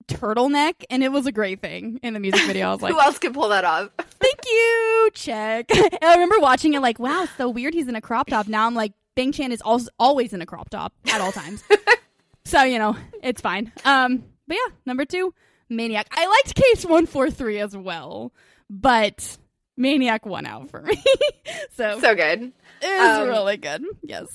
[0.07, 2.69] turtleneck, and it was a great thing in the music video.
[2.69, 3.91] I was like, Who else could pull that off?
[3.99, 5.71] thank you, check.
[5.75, 7.75] and I remember watching it like, wow, so weird.
[7.75, 8.49] He's in a crop top.
[8.49, 11.63] Now I'm like, Bang Chan is al- always in a crop top at all times.
[12.45, 13.73] so you know, it's fine.
[13.85, 15.35] Um, but yeah, number two,
[15.77, 16.07] Maniac.
[16.13, 18.33] I liked Case One Four Three as well,
[18.71, 19.37] but
[19.77, 21.03] Maniac won out for me.
[21.73, 22.53] so, so good.
[22.83, 23.85] it was um, really good.
[24.03, 24.29] Yes.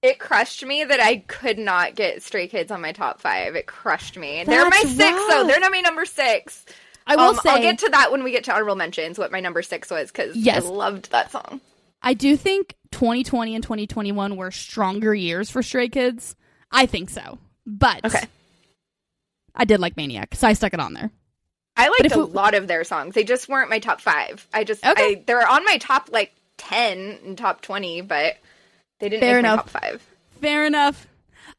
[0.00, 3.56] It crushed me that I could not get Stray Kids on my top five.
[3.56, 4.44] It crushed me.
[4.44, 5.26] They're my That's six, though.
[5.40, 5.46] rough.
[5.48, 6.64] They're not my number six.
[7.04, 9.18] I will Um, say, I'll get to that when we get to honorable mentions.
[9.18, 10.64] What my number six was because Yes.
[10.64, 11.60] I loved that song.
[12.00, 16.36] I do think 2020 and 2021 were stronger years for Stray Kids.
[16.70, 18.24] I think so, but Okay.
[19.58, 21.10] I did like Maniac, so I stuck it on there.
[21.76, 23.14] I liked a we- lot of their songs.
[23.14, 24.46] They just weren't my top five.
[24.52, 25.02] I just Okay.
[25.16, 28.36] I they're on my top like ten and top twenty, but
[29.00, 29.72] they didn't Fair make enough.
[29.74, 30.06] my top five.
[30.40, 31.06] Fair enough.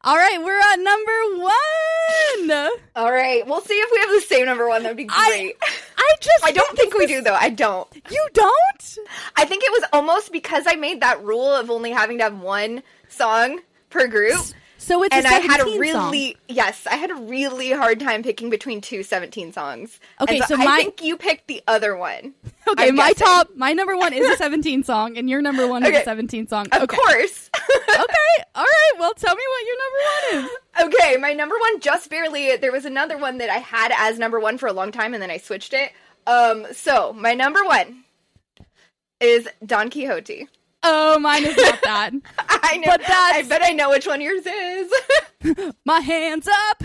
[0.02, 2.70] All right, we're at number one.
[2.96, 4.82] All right, we'll see if we have the same number one.
[4.82, 5.56] That'd be great.
[5.98, 7.34] I just I don't think we do though.
[7.38, 7.86] I don't.
[8.10, 8.98] You don't?
[9.36, 12.38] I think it was almost because I made that rule of only having to have
[12.40, 13.60] one song
[13.90, 14.40] per group.
[14.82, 16.40] So it's and I had a really song.
[16.48, 20.00] yes, I had a really hard time picking between two 17 songs.
[20.22, 22.34] Okay, And so I my- think you picked the other one.
[22.68, 23.26] Okay, I'm my guessing.
[23.26, 26.46] top, my number one is a 17 song, and your number one is a 17
[26.46, 26.66] song.
[26.70, 26.96] Of okay.
[26.96, 27.50] course.
[27.88, 28.92] okay, all right.
[28.98, 30.94] Well, tell me what your number one is.
[30.94, 34.38] okay, my number one just barely there was another one that I had as number
[34.38, 35.90] 1 for a long time and then I switched it.
[36.28, 38.04] Um so, my number 1
[39.20, 40.46] is Don Quixote.
[40.82, 42.12] Oh, mine is not that.
[42.38, 42.86] I know.
[42.86, 44.92] But that's- I bet I know which one yours is.
[45.84, 46.82] my hands up.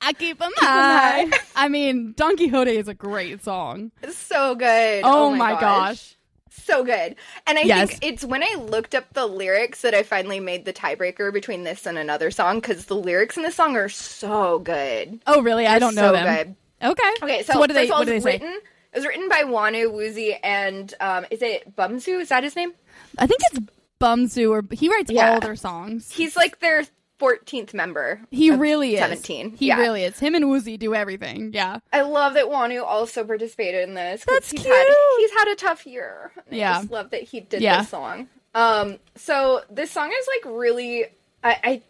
[0.00, 1.30] I keep them high.
[1.56, 3.92] I mean, Don Quixote is a great song.
[4.10, 5.02] so good.
[5.04, 6.16] Oh, oh my gosh.
[6.50, 7.16] So good.
[7.46, 7.90] And I Yes.
[7.90, 11.62] think it's when I looked up the lyrics that I finally made the tiebreaker between
[11.64, 15.20] this and another song because the lyrics in this song are so good.
[15.26, 15.66] Oh, really?
[15.66, 16.36] I don't know so them.
[16.36, 16.88] good.
[16.90, 17.12] Okay.
[17.22, 18.32] Okay, so, what do they all, what do they say?
[18.32, 18.58] written.
[18.96, 22.18] It was written by Wonwoo Woozi and um, is it Bumzu?
[22.18, 22.72] Is that his name?
[23.18, 23.60] I think it's
[24.00, 25.34] Bumzu or he writes Yeah.
[25.34, 26.10] all their songs.
[26.10, 26.86] He's like their
[27.20, 28.22] 14th member.
[28.30, 29.00] He really is.
[29.00, 29.56] 17.
[29.58, 29.76] He yeah.
[29.76, 30.18] really is.
[30.18, 31.50] Him and Woozi do everything.
[31.52, 31.80] Yeah.
[31.92, 34.24] I love that Wonwoo also participated in this.
[34.26, 34.74] That's he's cute.
[34.74, 34.86] Had,
[35.18, 36.32] he's had a tough year.
[36.50, 36.78] Yeah.
[36.78, 37.80] I just love that he did Yeah.
[37.80, 38.28] this song.
[38.54, 41.04] Um, so this song is like really,
[41.44, 41.82] I, I,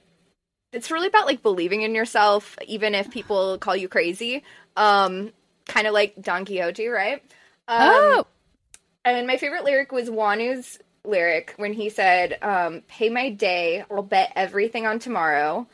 [0.73, 4.43] it's really about like believing in yourself, even if people call you crazy.
[4.77, 5.31] Um,
[5.67, 7.23] kind of like Don Quixote, right?
[7.69, 8.27] Um, oh.
[9.05, 14.03] And my favorite lyric was Wonwoo's lyric when he said, um, Pay my day, I'll
[14.03, 15.67] bet everything on tomorrow.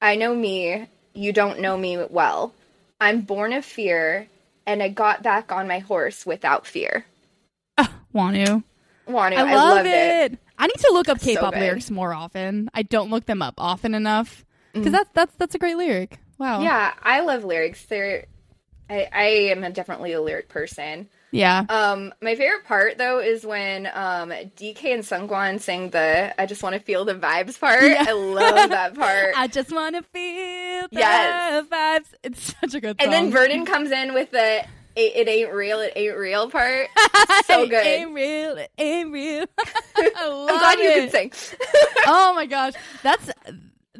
[0.00, 2.54] I know me, you don't know me well.
[3.00, 4.28] I'm born of fear,
[4.66, 7.04] and I got back on my horse without fear.
[8.14, 8.62] Wonwoo.
[9.08, 10.32] Wanu, I love loved it.
[10.32, 10.38] it.
[10.58, 11.60] I need to look up K-pop good.
[11.60, 12.68] lyrics more often.
[12.74, 14.92] I don't look them up often enough because Mm.
[14.92, 16.18] that's that's that's a great lyric.
[16.38, 16.60] Wow.
[16.60, 17.84] Yeah, I love lyrics.
[17.86, 18.26] They're,
[18.90, 21.08] I, I am a, definitely a lyric person.
[21.30, 21.64] Yeah.
[21.68, 26.62] Um, my favorite part though is when um DK and Seungkwan sing the "I just
[26.62, 27.82] want to feel the vibes" part.
[27.82, 28.06] Yeah.
[28.08, 29.32] I love that part.
[29.36, 31.66] I just want to feel the Yes.
[31.66, 32.06] vibes.
[32.22, 33.04] It's such a good song.
[33.04, 34.64] And then Vernon comes in with the
[34.96, 36.88] it, it ain't real, it ain't real part.
[37.44, 37.86] so good.
[37.86, 38.56] It ain't real.
[38.56, 39.44] It ain't real.
[39.96, 41.12] I love I'm glad you it.
[41.12, 41.58] can sing.
[42.06, 42.72] oh my gosh
[43.02, 43.30] that's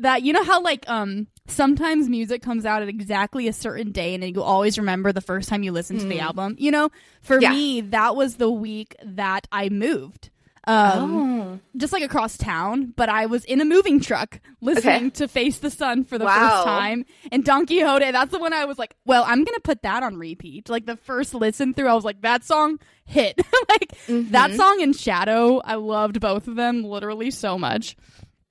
[0.03, 4.15] that you know how like um sometimes music comes out at exactly a certain day
[4.15, 6.91] and you always remember the first time you listened to the album you know
[7.23, 7.51] for Yeah.
[7.51, 10.29] me that was the week that i moved
[10.65, 11.61] um Oh.
[11.79, 15.11] just like across town but i was in a moving truck listening Okay.
[15.11, 16.35] to face the sun for the Wow.
[16.51, 19.81] first time and don quixote that's the one i was like well i'm gonna put
[19.83, 23.37] that on repeat like the first listen through i was like that song hit
[23.71, 24.57] like that Mm-hmm.
[24.57, 27.97] song and shadow i loved both of them literally so much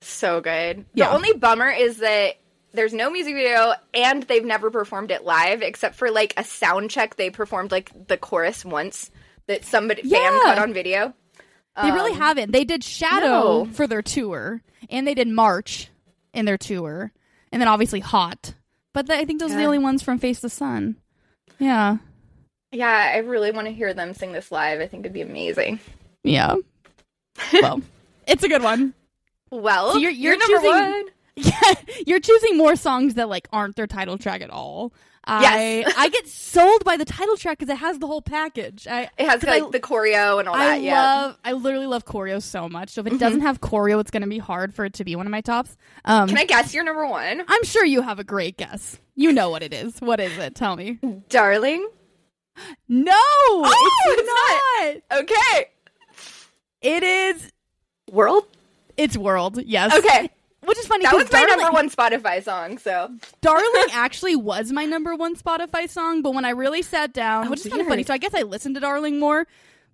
[0.00, 0.84] So good.
[0.94, 1.08] Yeah.
[1.08, 2.34] The only bummer is that
[2.72, 6.90] there's no music video and they've never performed it live except for like a sound
[6.90, 9.10] check they performed like the chorus once
[9.46, 10.40] that somebody fan Yeah.
[10.44, 11.14] cut on video.
[11.82, 12.52] They really Um, haven't.
[12.52, 13.68] They did Shadow no.
[13.72, 15.88] for their tour, and they did March
[16.34, 17.12] in their tour,
[17.52, 18.54] and then obviously Hot.
[18.92, 20.96] But th- I think those are the only ones from Face the Sun.
[21.60, 21.98] Yeah,
[22.72, 24.80] Yeah, I really want to hear them sing this live.
[24.80, 25.78] I think it'd be amazing.
[26.24, 26.56] yeah.
[27.52, 27.80] well,
[28.26, 28.92] it's a good one.
[29.50, 31.04] Well, So you're- you're, you're number choosing- one.
[31.40, 34.92] Yeah, you're choosing more songs that like aren't their title track at all.
[35.22, 35.42] I
[35.86, 35.94] Yes.
[35.96, 38.88] I get sold by the title track because it has the whole package.
[38.88, 40.82] I It has like I- the choreo and all I that.
[40.82, 41.00] Yeah.
[41.00, 41.38] love.
[41.44, 42.88] I literally love choreo so much.
[42.90, 43.18] So if it Mm-hmm.
[43.18, 45.40] doesn't have choreo, it's going to be hard for it to be one of my
[45.40, 45.76] tops.
[46.04, 47.44] Um, Can I guess your number one?
[47.46, 48.98] I'm sure you have a great guess.
[49.14, 50.00] You know what it is.
[50.00, 50.56] What is it?
[50.56, 50.98] Tell me.
[51.28, 51.88] Darling.
[52.88, 53.12] No,
[53.64, 55.20] it's, it's not.
[55.20, 55.66] Okay.
[56.82, 57.52] It is.
[58.10, 58.44] World.
[58.98, 59.62] It's World.
[59.64, 59.94] Yes.
[59.96, 60.30] Okay.
[60.64, 61.04] Which is funny.
[61.04, 62.76] That was my Darling, number one Spotify song.
[62.78, 67.46] So Darling actually was my number one Spotify song, but when I really sat down,
[67.46, 69.46] Oh, which is kind of funny, so I guess I listened to Darling more.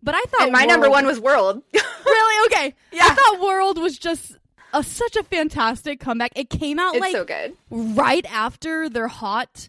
[0.02, 1.62] But I thought and my number one was World.
[2.04, 2.74] really okay.
[2.92, 3.04] Yeah.
[3.04, 4.36] I thought World was just
[4.72, 6.32] a, such a fantastic comeback.
[6.34, 7.54] It came out it's like so good.
[7.70, 9.68] right after their hot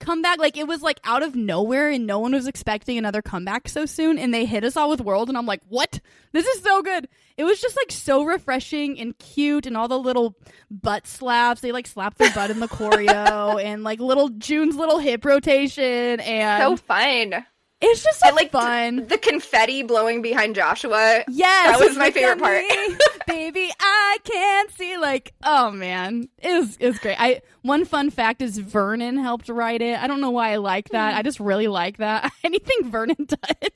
[0.00, 0.38] comeback.
[0.38, 3.86] Like it was like out of nowhere and no one was expecting another comeback so
[3.86, 6.00] soon and they hit us all with World and I'm like, "What?
[6.32, 9.98] This is so good." It was just like so refreshing and cute and all the
[9.98, 10.36] little
[10.70, 11.60] butt slaps.
[11.60, 16.20] They like slap their butt in the choreo and like little Jun's little hip rotation
[16.20, 17.44] and So fun.
[17.80, 19.06] It's just so like fun.
[19.06, 21.24] the confetti blowing behind Joshua.
[21.28, 24.96] Yes, That was my favorite part." me, baby, I can't see.
[24.96, 27.16] Like, oh man, it was it was great.
[27.18, 29.98] I one fun fact is Vernon helped write it.
[30.02, 31.12] I don't know why I like that.
[31.12, 31.18] Hmm.
[31.18, 32.32] I just really like that.
[32.44, 33.70] Anything Vernon does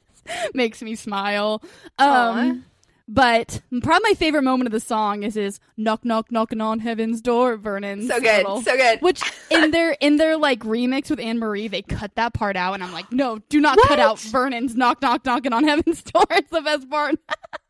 [0.55, 1.63] makes me smile.
[1.99, 2.65] Um,
[3.13, 7.21] but probably my favorite moment of the song is his knock knock knocking on heaven's
[7.21, 7.57] door.
[7.57, 8.47] Vernon, So good.
[8.65, 9.03] So good.
[9.03, 9.21] Which
[9.51, 12.85] in their in their like remix with Anne Marie, they cut that part out, and
[12.85, 16.25] I'm like, no, do not cut out Vernon's knock knock knocking on heaven's door.
[16.31, 17.17] It's the best part.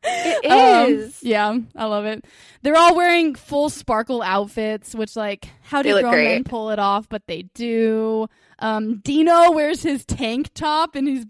[0.05, 2.25] It Um, yeah, I love it.
[2.63, 7.09] They're all wearing full sparkle outfits, which like how do grown men pull it off?
[7.09, 8.29] But they do.
[8.61, 11.27] Um, Dino wears his tank top and his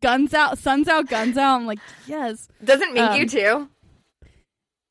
[0.00, 1.60] guns out, suns out, guns out.
[1.60, 2.48] I'm like, yes.
[2.64, 3.68] Doesn't make um, you too?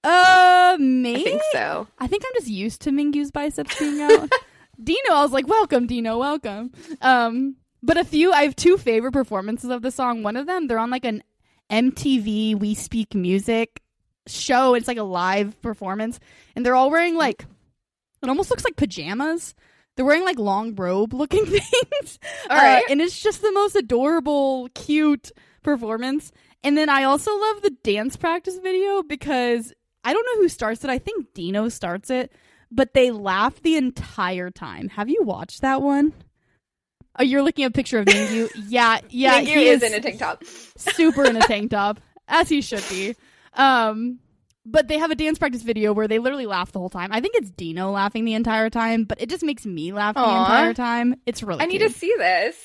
[0.04, 1.16] Uh, me?
[1.16, 1.88] I think so.
[1.98, 4.30] I think I'm just used to Mingyu's biceps being out.
[4.84, 6.72] Dino, I was like, welcome, Dino, welcome.
[7.02, 10.24] Um, but a few, I have two favorite performances of the song.
[10.24, 11.24] One of them, they're on like an
[11.70, 13.82] MTV We Speak Music
[14.28, 14.76] show.
[14.76, 16.20] It's like a live performance,
[16.56, 17.46] and they're all wearing like,
[18.22, 19.54] it almost looks like pajamas.
[20.00, 22.20] They're wearing like long robe looking things.
[22.50, 22.86] All Uh, right.
[22.90, 25.30] and it's just the most adorable, cute
[25.62, 26.32] performance.
[26.64, 29.74] And then I also love the dance practice video because
[30.06, 30.90] I don't know who starts it.
[30.90, 32.32] I think Dino starts it,
[32.72, 34.88] but they laugh the entire time.
[34.88, 36.14] Have you watched that one?
[37.20, 38.50] Oh, you're looking at a picture of Mingyu.
[38.70, 40.46] yeah, yeah, Mingyu he is is in a tank top.
[40.78, 43.18] super in a tank top, as he should be.
[43.54, 44.20] Um,
[44.66, 47.12] but they have a dance practice video where they literally laugh the whole time.
[47.12, 50.22] I think it's Dino laughing the entire time, but it just makes me laugh the
[50.22, 51.16] entire time.
[51.26, 52.56] It's really I need to see this.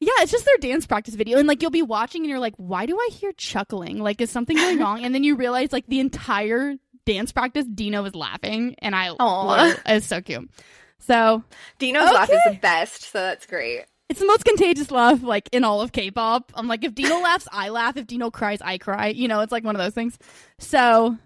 [0.00, 1.38] Yeah, it's just their dance practice video.
[1.38, 3.98] And like you'll be watching and you're like, why do I hear chuckling?
[3.98, 5.04] Like, is something going wrong?
[5.04, 6.74] And then you realize like the entire
[7.06, 8.74] dance practice, Dino is laughing.
[8.80, 9.42] And I Aw.
[9.46, 9.80] love it.
[9.86, 10.50] It's so cute.
[10.98, 11.44] So
[11.78, 13.84] Dino's laugh is the best, so that's great.
[14.08, 16.52] it's the most contagious laugh like in all of K-pop.
[16.54, 17.96] I'm like, if Dino laughs, I laugh.
[17.96, 19.08] If Dino cries, I cry.
[19.08, 20.18] You know, it's like one of those things.
[20.58, 21.16] So,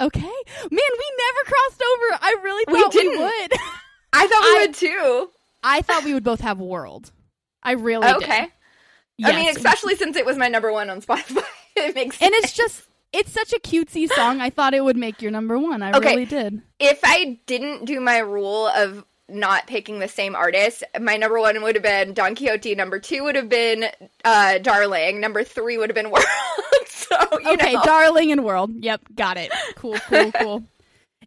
[0.00, 2.18] okay, man, we never crossed over.
[2.22, 3.18] I really thought we, didn't.
[3.20, 3.52] would.
[4.12, 5.30] I thought we I- would too.
[5.62, 7.10] I thought we would both have World.
[7.62, 8.16] I really did.
[8.22, 8.48] Okay.
[9.16, 9.32] Yes.
[9.32, 11.42] I mean, especially since it was my number one on Spotify.
[11.76, 14.40] it makes and it's just it's such a cutesy song.
[14.40, 15.82] I thought it would make your number one.
[15.82, 16.10] I Okay.
[16.10, 16.60] really did.
[16.80, 21.62] if I didn't do my rule of not picking the same artist, my number one
[21.62, 22.74] would have been Don Quixote.
[22.74, 23.86] Number two would have been
[24.24, 25.18] uh, Darling.
[25.20, 26.24] Number three would have been World.
[27.32, 27.82] so you Okay, know.
[27.84, 28.70] Darling and World.
[28.82, 29.52] Yep, got it.
[29.76, 30.64] Cool, cool, cool.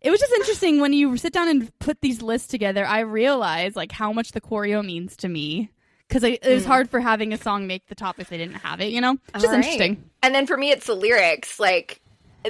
[0.02, 2.86] It was just interesting when you sit down and put these lists together.
[2.86, 5.72] I realized like how much the choreo means to me
[6.08, 8.80] because it, was hard for having a song make the top if they didn't have
[8.80, 8.92] it.
[8.92, 9.56] You know, just right.
[9.56, 10.04] interesting.
[10.22, 11.60] And then for me, it's the lyrics.
[11.60, 12.00] Like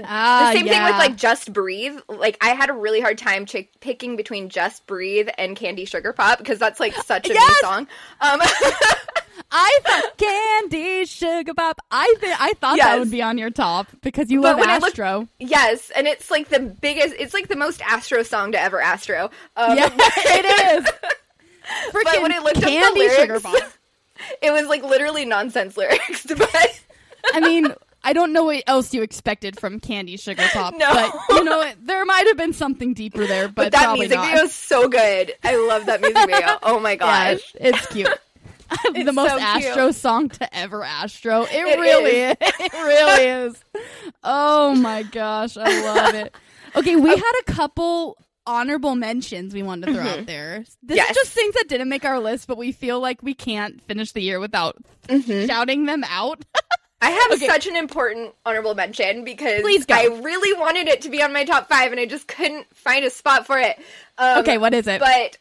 [0.04, 1.97] Ah, the same thing with like Just Breathe.
[2.08, 6.13] Like I had a really hard time ch- picking between Just Breathe and Candy Sugar
[6.13, 7.50] Pop because that's like such a Yes!
[7.50, 7.88] me song.
[8.21, 8.41] Um,
[9.52, 11.80] I thought Candy Sugar Pop.
[11.91, 14.78] I th- I thought that would be on your top because you But love I
[14.78, 15.28] look- Astro.
[15.39, 17.15] yes, and it's like the biggest.
[17.17, 19.30] It's like the most Astro song to ever Astro.
[19.56, 20.86] Um, yeah, it is.
[21.91, 23.56] Freaking when I looked up the lyrics- Sugar Pop.
[24.41, 26.82] it was like literally nonsense lyrics, but.
[27.34, 27.73] I mean,
[28.04, 30.93] I don't know what else you expected from Candy Sugar Pop, No.
[30.93, 31.76] but you know what?
[31.86, 34.28] there might have been something deeper there, but, But that music not.
[34.28, 35.34] video is so good.
[35.43, 36.58] I love that music video.
[36.63, 37.54] Oh my Yeah, gosh.
[37.56, 38.08] it's cute.
[38.93, 39.65] the It's most so cute.
[39.65, 41.43] Astro song to ever Astro.
[41.43, 42.36] It, It really is.
[42.41, 42.51] is.
[42.60, 43.63] It really is.
[44.23, 46.34] Oh my gosh, I love it.
[46.75, 50.60] Okay, we had a couple honorable mentions we wanted to throw out there.
[50.60, 50.95] This Mm-hmm.
[50.95, 51.10] Yes.
[51.12, 54.12] is just things that didn't make our list, but we feel like we can't finish
[54.13, 54.77] the year without
[55.08, 55.47] Mhm.
[55.47, 56.43] shouting them out.
[57.01, 57.45] I have Okay.
[57.47, 59.62] such an important honorable mention because.
[59.89, 63.06] I really wanted it to be on my top five and I just couldn't find
[63.06, 63.77] a spot for it.
[64.17, 64.99] Um, okay, what is it?
[64.99, 65.38] But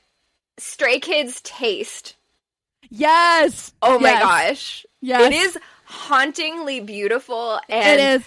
[0.59, 2.15] Stray Kids Taste.
[2.91, 3.73] Yes.
[3.83, 4.03] Oh yes.
[4.03, 4.87] my gosh.
[5.01, 5.23] Yes.
[5.23, 8.27] It is hauntingly beautiful and it is.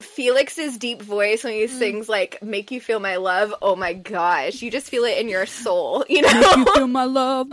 [0.00, 1.70] Felix's deep voice when he mm.
[1.70, 5.28] sings like "Make You Feel My Love." Oh my gosh, you just feel it in
[5.28, 6.28] your soul, you know.
[6.28, 7.48] Make you feel my love.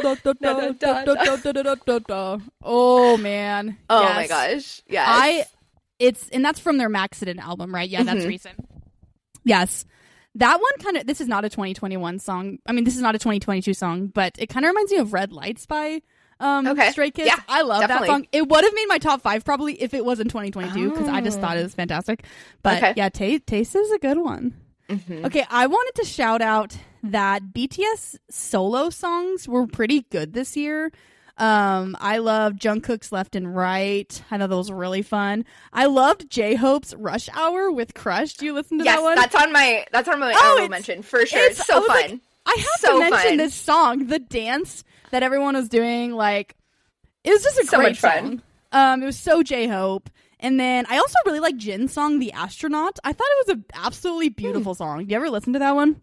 [2.61, 3.77] Oh man.
[3.89, 4.15] Oh yes.
[4.15, 4.81] my gosh.
[4.87, 5.05] Yeah.
[5.07, 5.45] I.
[5.99, 7.89] It's and that's from their Maxident album, right?
[7.89, 8.27] Yeah, that's mm-hmm.
[8.27, 8.69] recent.
[9.45, 9.85] Yes.
[10.35, 11.07] That one kind of.
[11.07, 12.57] This is not a 2021 song.
[12.65, 15.13] I mean, this is not a 2022 song, but it kind of reminds me of
[15.13, 16.01] "Red Lights" by
[16.43, 16.91] um Okay.
[16.91, 17.27] Stray Kids.
[17.27, 18.07] Yeah, I love definitely.
[18.07, 18.27] that song.
[18.31, 21.21] It would have made my top 5 probably if it was in 2022 cuz I
[21.21, 22.25] just thought it was fantastic.
[22.61, 22.93] But Okay.
[22.97, 24.53] yeah, Ta- Taste is a good one.
[24.89, 25.25] Mhm.
[25.25, 30.91] Okay, I wanted to shout out that BTS solo songs were pretty good this year.
[31.37, 34.21] Um, I loved Jungkook's Left and Right.
[34.29, 35.45] I know those were really fun.
[35.71, 38.33] I loved J Hope's Rush Hour with Crush.
[38.35, 39.15] Do you listen to yes, that one?
[39.15, 41.43] that's on my that's on my Oh, honorable it's- mention for sure.
[41.43, 41.87] It's, I so fun.
[42.11, 43.37] like, I have So to mention fun.
[43.37, 46.11] this song, the dance that everyone was doing.
[46.13, 46.55] Like,
[47.23, 48.23] it was just a So great much fun.
[48.23, 48.41] song.
[48.71, 50.09] Um, it was so J Hope.
[50.39, 52.99] And then I also really like Jin's song, The Astronaut.
[53.03, 54.33] I thought it was an absolutely Hmm.
[54.33, 55.05] beautiful song.
[55.05, 56.01] Do you ever listen to that one?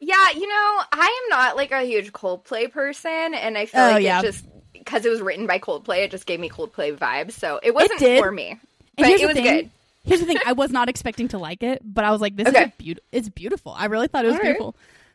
[0.00, 3.88] Yeah, you know, I am not like a huge Coldplay person, and I feel Oh,
[3.94, 4.20] like yeah.
[4.20, 7.32] it just because it was written by Coldplay, it just gave me Coldplay vibes.
[7.32, 8.18] So it wasn't did.
[8.22, 8.60] for me, And
[8.98, 9.44] but it was thing.
[9.44, 9.70] good.
[10.04, 12.48] Here's the thing: I was not expecting to like it, but I was like, "This
[12.48, 12.64] Okay.
[12.64, 13.04] is beautiful.
[13.12, 14.56] It's beautiful." I really thought it was All right.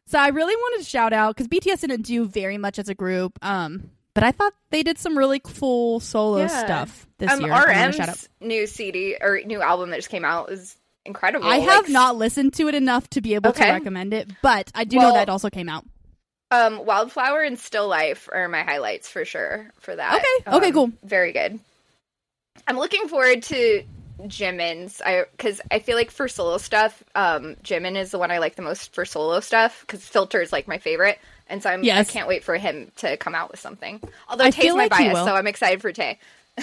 [0.10, 2.96] So I really wanted to shout out because BTS didn't do very much as a
[2.96, 6.48] group, um, but I thought they did some really cool solo Yeah.
[6.48, 7.54] stuff this Um, year.
[7.54, 8.10] I shout out.
[8.10, 11.48] RM's new CD or new album that just came out is incredible.
[11.48, 13.68] I have not listened to it enough to be able Okay.
[13.68, 15.86] to recommend it, but I do Well- know that also came out.
[16.50, 20.16] Um, Wildflower and Still Life are my highlights for sure for that.
[20.16, 20.92] Okay, okay, Um, cool.
[21.04, 21.60] Very good.
[22.68, 23.84] I'm looking forward to
[24.24, 25.02] Jimin's.
[25.06, 28.56] I because I feel like for solo stuff, um, Jimin is the one I like
[28.56, 32.10] the most for solo stuff because Filter is like my favorite, and so I'm Yes.
[32.10, 34.02] I can't wait for him to come out with something.
[34.28, 36.20] Although I Tay's my like bias, so I'm excited for Tay.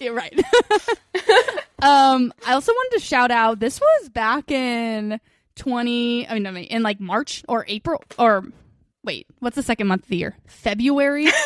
[0.00, 0.34] You're right.
[1.82, 3.60] um, I also wanted to shout out.
[3.60, 5.20] This was back in
[5.56, 6.28] twenty.
[6.28, 8.44] I mean, I mean, in like March or April or
[9.04, 10.36] wait, what's the second month of the year?
[10.46, 11.28] February.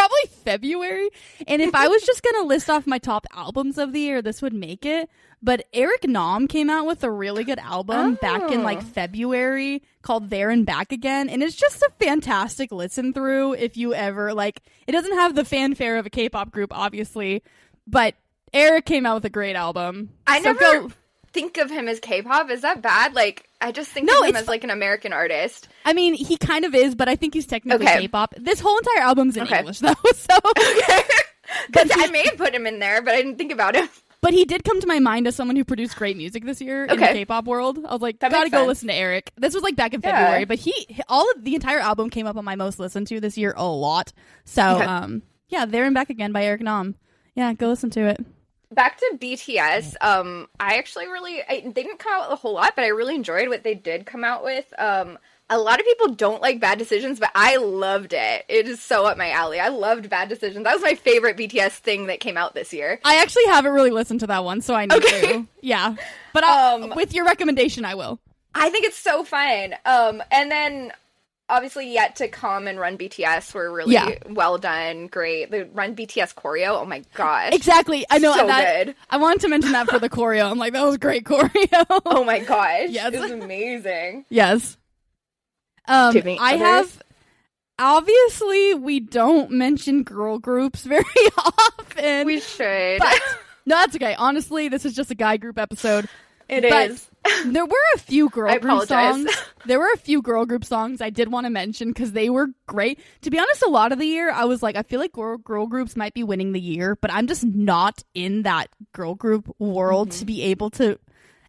[0.00, 1.08] probably February.
[1.46, 4.40] And if I was just gonna list off my top albums of the year, this
[4.42, 5.08] would make it.
[5.42, 8.82] But Eric Nam came out with a really good album back in like Oh.
[8.82, 11.28] February called There and Back Again.
[11.30, 15.44] And it's just a fantastic listen through if you ever like it doesn't have the
[15.44, 17.42] fanfare of a K pop group, obviously,
[17.86, 18.14] but
[18.52, 20.10] Eric came out with a great album.
[20.26, 20.90] I So never go
[21.32, 22.50] think of him as K-pop.
[22.50, 23.14] Is that bad?
[23.14, 25.68] Like, I just think No, of him as like an American artist.
[25.84, 28.00] I mean, he kind of is, but I think he's technically Okay.
[28.00, 28.34] K-pop.
[28.38, 29.58] This whole entire album's in Okay.
[29.58, 29.94] English, though.
[30.14, 31.02] So, Okay.
[31.72, 33.88] But he- I may have put him in there, but I didn't think about him.
[34.22, 36.84] but he did come to my mind as someone who produced great music this year
[36.84, 37.12] in the Okay.
[37.14, 37.78] K-pop world.
[37.86, 38.68] I was like, That gotta go sense.
[38.68, 39.30] listen to Eric.
[39.36, 40.12] This was like back in Yeah.
[40.12, 40.72] February, but he
[41.08, 43.66] all of the entire album came up on my most listened to this year a
[43.66, 44.12] lot.
[44.44, 44.84] So, Okay.
[44.84, 46.94] um, yeah, there and back again by Eric Nam.
[47.34, 48.24] Yeah, go listen to it.
[48.72, 49.96] Back to BTS.
[50.00, 52.88] Um, I actually really I, they didn't come out with a whole lot, but I
[52.88, 54.72] really enjoyed what they did come out with.
[54.78, 55.18] Um,
[55.52, 58.44] a lot of people don't like Bad Decisions, but I loved it.
[58.48, 59.58] It is so up my alley.
[59.58, 60.62] I loved Bad Decisions.
[60.62, 63.00] That was my favorite BTS thing that came out this year.
[63.04, 65.20] I actually haven't really listened to that one, so I need Okay.
[65.32, 65.46] to.
[65.60, 65.96] Yeah,
[66.32, 68.20] but Um, with your recommendation, I will.
[68.54, 69.74] I think it's so fun.
[69.84, 70.92] Um, and then
[71.50, 74.14] obviously yet to come and Run BTS were really Yeah.
[74.30, 75.50] well done, great.
[75.50, 78.06] The Run BTS choreo, oh my gosh, Exactly.
[78.08, 78.86] I know so that.
[78.86, 78.94] good.
[79.10, 80.50] I wanted to mention that for the choreo.
[80.50, 81.84] I'm like, that was great choreo.
[82.06, 83.12] Oh my gosh, Yes.
[83.12, 84.24] it was amazing.
[84.30, 84.76] yes.
[85.86, 86.94] Um, Do you have any I others?
[86.94, 87.02] have.
[87.78, 91.04] Obviously, we don't mention girl groups very
[91.38, 92.26] often.
[92.26, 92.98] We should.
[92.98, 93.18] but
[93.66, 94.14] no, that's okay.
[94.14, 96.06] Honestly, this is just a guy group episode.
[96.48, 97.09] It but is.
[97.46, 99.30] There were a few girl group songs.
[99.66, 102.48] There were a few girl group songs I did want to mention because they were
[102.66, 102.98] great.
[103.22, 105.36] To be honest, a lot of the year I was like, I feel like girl,
[105.38, 109.54] girl groups might be winning the year, but I'm just not in that girl group
[109.58, 110.18] world Mm-hmm.
[110.20, 110.98] to be able to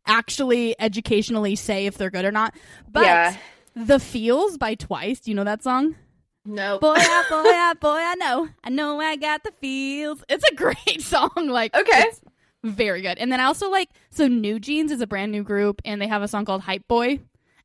[0.06, 2.54] actually educationally say if they're good or not.
[2.92, 3.36] But Yeah.
[3.76, 5.96] the feels by Twice, do you know that song?
[6.44, 6.82] Nope.
[6.82, 10.24] Boy, I, boy, I, boy, I know, I know, I got the feels.
[10.28, 11.30] It's a great song.
[11.36, 12.06] Like, Okay.
[12.64, 13.18] Very good.
[13.18, 16.22] And then I also like so NewJeans is a brand new group, and they have
[16.22, 17.20] a song called Hype Boy.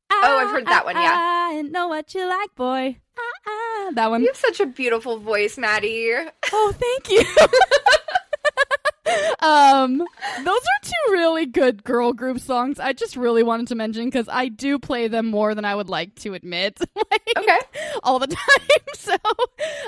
[0.09, 1.15] Oh, I've heard that one, yeah.
[1.17, 2.97] I know what you like, boy.
[3.19, 3.91] Ah, ah.
[3.93, 4.21] That one.
[4.21, 6.13] You have such a beautiful voice, Maddie.
[6.53, 7.25] Oh, thank you.
[9.41, 12.79] um, those are two really good girl group songs.
[12.79, 15.89] I just really wanted to mention because I do play them more than I would
[15.89, 16.79] like to admit.
[16.95, 17.59] like, Okay.
[18.03, 18.37] all the time.
[18.95, 19.15] So,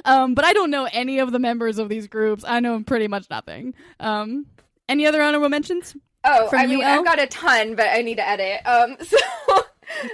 [0.05, 2.43] um, but I don't know any of the members of these groups.
[2.47, 3.73] I know pretty much nothing.
[3.99, 4.45] Um,
[4.89, 5.95] any other honorable mentions?
[6.25, 6.83] Oh, I mean?
[6.83, 8.59] I've got a ton, but I need to edit.
[8.65, 9.17] Um, so,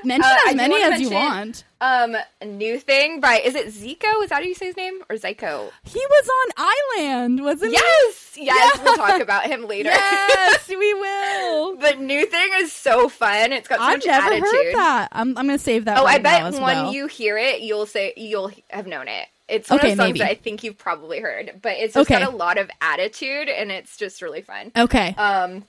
[0.05, 1.65] Mention Uh, as many as you want.
[1.81, 2.15] um,
[2.45, 4.23] new thing by is it Zico?
[4.23, 5.69] Is that how you say his name or Zyko?
[5.83, 6.51] He was on
[6.97, 8.55] I-LAND, wasn't Yes, yes.
[8.77, 8.83] Yeah.
[8.83, 9.89] We'll talk about him later.
[9.89, 11.75] Yes, we will.
[11.75, 13.51] the new thing is so fun.
[13.51, 14.43] It's got so I've much never attitude.
[14.49, 15.09] heard that.
[15.11, 15.97] I'm, I'm gonna save that.
[15.99, 16.93] Oh, right I bet when well.
[16.93, 19.27] you hear it, you'll say you'll have known it.
[19.47, 20.19] It's one Okay, of songs maybe.
[20.19, 22.19] that I think you've probably heard, but it's just Okay.
[22.19, 24.71] got a lot of attitude and it's just really fun.
[24.75, 25.13] Okay.
[25.17, 25.65] Um,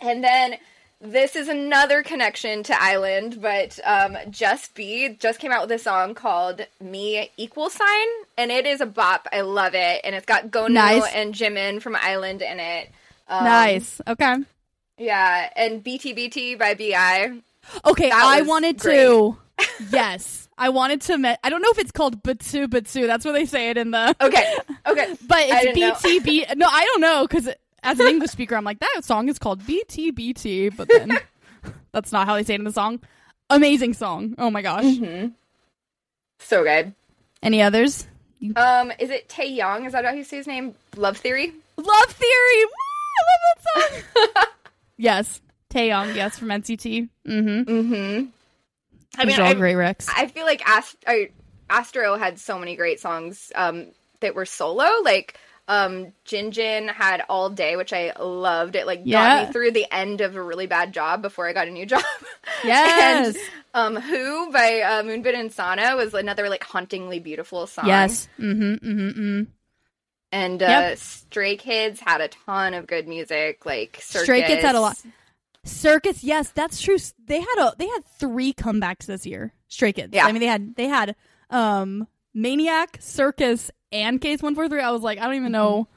[0.00, 0.56] and then
[1.00, 5.78] this is another connection to I-LAND, but um, JUST B just came out with a
[5.78, 8.06] song called "Me Equal Sign,"
[8.38, 9.28] and it is a bop.
[9.32, 11.12] I love it, and it's got Geonu Nice.
[11.14, 12.90] and Jimin from I-LAND in it.
[13.28, 14.00] Um, nice.
[14.06, 14.36] Okay.
[14.98, 17.40] yeah, and BTBT by B.I.
[17.84, 18.10] Okay.
[18.12, 19.36] I wanted to.
[19.90, 21.18] yes, I wanted to.
[21.18, 23.06] Me- I don't know if it's called Batsu Batsu.
[23.06, 24.14] That's what they say it in the.
[24.20, 26.02] Okay, okay, But it's.
[26.02, 26.56] BTB.
[26.56, 27.48] No, I don't know because
[27.82, 31.18] as an English speaker, I'm like that song is called BTBT, but then
[31.92, 33.00] that's not how they say it in the song.
[33.50, 34.34] Amazing song.
[34.38, 34.84] Oh my gosh.
[34.96, 35.26] hmm
[36.38, 36.92] so good.
[37.42, 38.06] Any others?
[38.56, 39.86] Um, is it Tae Young?
[39.86, 40.74] Is that how you say his name?
[40.96, 41.52] Love Theory.
[41.78, 42.64] Love Theory.
[42.64, 42.70] Woo!
[43.16, 43.42] I love
[43.94, 44.44] that song.
[44.98, 45.40] yes,
[45.70, 46.14] Taeyong.
[46.14, 47.08] Yes, from NCT.
[47.26, 47.70] Mm-hmm.
[47.70, 48.26] Mm-hmm.
[49.18, 50.06] I mean, all I, great Rex.
[50.14, 51.30] I feel like Ast- I,
[51.70, 53.86] Astro had so many great songs um,
[54.20, 54.86] that were solo.
[55.02, 55.38] Like
[55.68, 58.76] um, Jin Jin had All Day, which I loved.
[58.76, 59.40] It like Yeah.
[59.40, 61.86] got me through the end of a really bad job before I got a new
[61.94, 62.02] job.
[62.64, 63.34] Yes.
[63.36, 67.86] and um, Who by uh, Moonbin and Sanha was another like hauntingly beautiful song.
[67.86, 68.28] yes.
[68.38, 68.74] Mm-hmm.
[68.88, 69.20] Mm-hmm.
[69.20, 69.46] mm
[70.32, 70.98] And uh, Yep.
[70.98, 73.64] Stray Kids had a ton of good music.
[73.64, 74.24] Like Circus.
[74.24, 74.96] Stray Kids had a lot.
[75.64, 76.22] Circus.
[76.22, 76.96] Yes, that's true.
[77.26, 77.72] They had a.
[77.78, 79.52] They had three comebacks this year.
[79.68, 80.10] Stray Kids.
[80.14, 80.26] Yeah.
[80.26, 80.76] I mean, they had.
[80.76, 81.16] They had.
[81.50, 84.80] Um, Maniac, Circus, and Case One Four Three.
[84.80, 85.88] I was like, I don't even know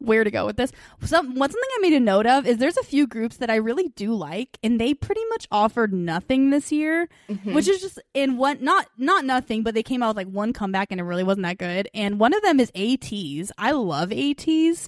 [0.00, 0.70] where to go with this.
[1.02, 3.56] Some one something I made a note of is there's a few groups that I
[3.56, 7.54] really do like, and they pretty much offered nothing this year, Mhm.
[7.54, 10.52] which is just in one not not nothing, but they came out with like one
[10.52, 11.88] comeback and it really wasn't that good.
[11.94, 13.50] And one of them is ATEEZ.
[13.58, 14.86] I love ATEEZ,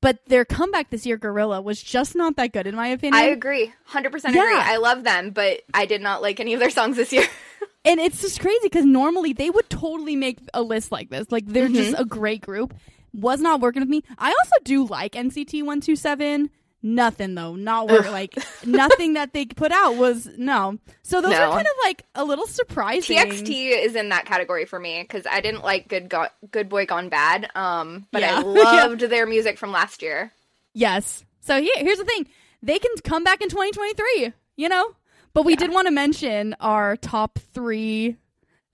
[0.00, 3.14] but their comeback this year, Guerrilla, was just not that good in my opinion.
[3.22, 4.48] I agree, hundred percent agree.
[4.50, 4.62] Yeah.
[4.64, 7.26] I love them, but I did not like any of their songs this year.
[7.82, 11.32] And it's just crazy because normally they would totally make a list like this.
[11.32, 12.02] Like they're just Mm-hmm.
[12.02, 12.74] a great group.
[13.14, 14.02] Was not working with me.
[14.18, 16.50] I also do like NCT one two seven.
[16.82, 18.10] Nothing though, not work.
[18.10, 20.78] Like nothing that they put out was no.
[21.02, 21.48] So those No.
[21.50, 23.18] are kind of like a little surprising.
[23.18, 26.86] TXT is in that category for me because I didn't like Good Go- Good Boy
[26.86, 28.38] Gone Bad, um, but Yeah.
[28.38, 30.32] I loved their music from last year.
[30.72, 31.22] Yes.
[31.40, 32.26] So here, here's the thing.
[32.62, 34.94] they can come back in 2023, you know?
[35.34, 35.58] But we Yeah.
[35.60, 38.16] did want to mention our top 3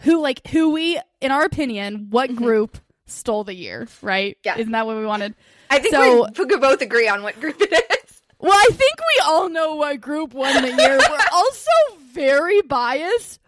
[0.03, 4.35] who like who we in our opinion, what group stole the year, right?
[4.37, 4.41] Mm-hmm.
[4.45, 4.59] Yeah.
[4.59, 5.35] Isn't that what we wanted?
[5.71, 8.21] I think So- we could both agree on what group it is.
[8.39, 10.99] Well, I think we all know what group won the year.
[10.99, 11.71] We're also
[12.13, 13.41] very biased.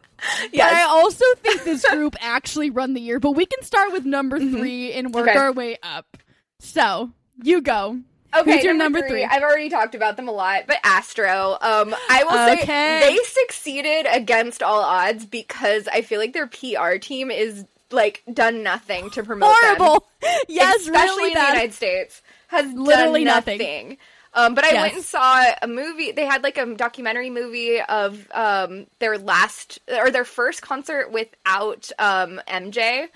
[0.52, 3.20] But I also think this group actually run the year.
[3.20, 5.30] But we can start with number three and work Mm-hmm.
[5.30, 5.38] Okay.
[5.38, 6.16] our way up.
[6.58, 7.10] So
[7.42, 8.00] you go.
[8.36, 9.24] Okay, Who's your number three?
[9.24, 11.56] I've already talked about them a lot, but Astro.
[11.60, 12.66] Um, I will Okay.
[12.66, 18.22] say they succeeded against all odds because I feel like their PR team is like
[18.32, 19.76] done nothing to promote them.
[19.76, 20.06] Horrible.
[20.48, 21.46] yes, especially really in bad.
[21.50, 23.58] the United States, has Literally done nothing.
[23.58, 23.98] nothing.
[24.34, 24.82] Um, but I Yes.
[24.82, 26.12] went and saw a movie.
[26.12, 31.90] They had like a documentary movie of um, their last or their first concert without
[31.98, 33.08] um, MJ,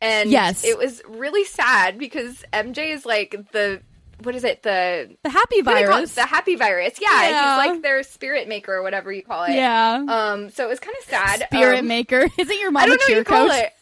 [0.00, 0.64] and Yes.
[0.64, 3.80] it was really sad because MJ is like the
[4.22, 5.96] what is it the the happy what do they call it?
[6.00, 6.14] virus.
[6.14, 6.98] the happy virus?
[7.00, 7.62] Yeah, Yeah.
[7.64, 9.54] he's like their spirit maker or whatever you call it.
[9.54, 10.04] yeah.
[10.06, 11.46] Um, so it was kind of sad.
[11.50, 12.26] Spirit um, maker.
[12.38, 13.50] Isn't your I mom a don't know what you coach?
[13.52, 13.54] it.
[13.54, 13.72] Is it,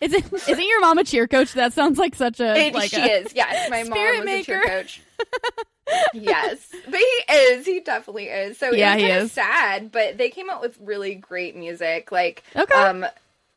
[0.00, 1.52] isn't isn't your mom a cheer coach?
[1.54, 3.32] That sounds like such a It- like she a, is.
[3.34, 5.00] Yes, my mom was a cheer coach.
[6.14, 7.66] yes, but he is.
[7.66, 8.58] He definitely is.
[8.58, 9.32] So Yeah, he is.
[9.32, 12.10] sad, but they came out with really great music.
[12.12, 12.74] Like, Okay.
[12.74, 13.04] um,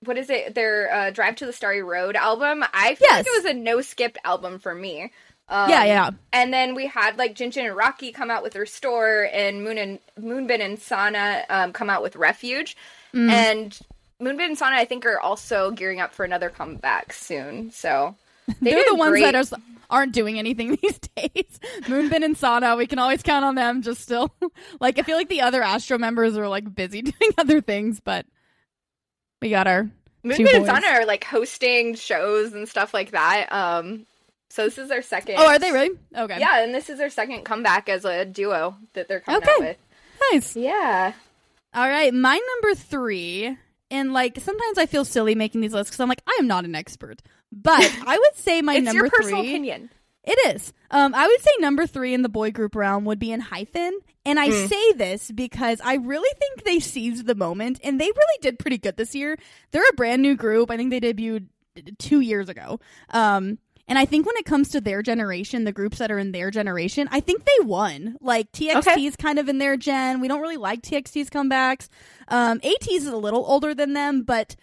[0.03, 0.53] what is it?
[0.55, 2.63] Their uh, "Drive to the Starry Road" album.
[2.73, 3.17] I feel Yes.
[3.25, 5.11] like it was a no skip album for me.
[5.49, 6.09] Um, Yeah, yeah.
[6.33, 9.99] And then we had like Jinjin and Rocky come out with Restore, and Moon and
[10.19, 12.75] Moonbin and Sanha um, come out with Refuge,
[13.13, 13.29] Mm.
[13.31, 13.79] and
[14.21, 17.71] Moonbin and Sanha I think are also gearing up for another comeback soon.
[17.71, 18.15] So
[18.61, 19.31] they They're the ones great.
[19.31, 19.57] that are,
[19.89, 21.59] aren't doing anything these days.
[21.81, 23.81] Moonbin and Sanha, we can always count on them.
[23.81, 24.33] Just still,
[24.79, 28.25] like I feel like the other Astro members are like busy doing other things, but
[29.41, 29.89] we got our
[30.23, 30.65] Moonbin and.
[30.65, 33.51] Sanha are like hosting shows and stuff like that.
[33.51, 34.05] Um,
[34.49, 35.35] so this is their second.
[35.37, 35.91] Oh, are they really?
[36.15, 36.39] Okay.
[36.39, 39.67] Yeah, and this is their second comeback as a duo that they're coming out Okay.
[39.67, 39.77] with.
[40.31, 40.55] Nice.
[40.55, 41.13] Yeah.
[41.73, 43.55] All right, my number three,
[43.91, 46.65] and like sometimes I feel silly making these lists because I'm like I am not
[46.65, 47.21] an expert,
[47.51, 49.03] but I would say my number.
[49.03, 49.49] your personal three.
[49.51, 49.89] opinion.
[50.23, 50.73] It is.
[50.91, 53.91] Um, I would say number three in the boy group realm would be ENHYPEN.
[54.25, 54.67] And I Mm.
[54.67, 58.77] say this because I really think they seized the moment and they really did pretty
[58.77, 59.37] good this year.
[59.71, 60.69] They're a brand new group.
[60.69, 61.47] I think they debuted
[61.97, 62.81] two years ago.
[63.11, 63.57] Um,
[63.87, 66.51] and I think when it comes to their generation, the groups that are in their
[66.51, 68.17] generation, I think they won.
[68.21, 69.05] Like TXT Okay.
[69.05, 70.19] is kind of in their gen.
[70.21, 71.87] We don't really like TXT's comebacks.
[72.27, 74.55] Um, ATEEZ is a little older than them, but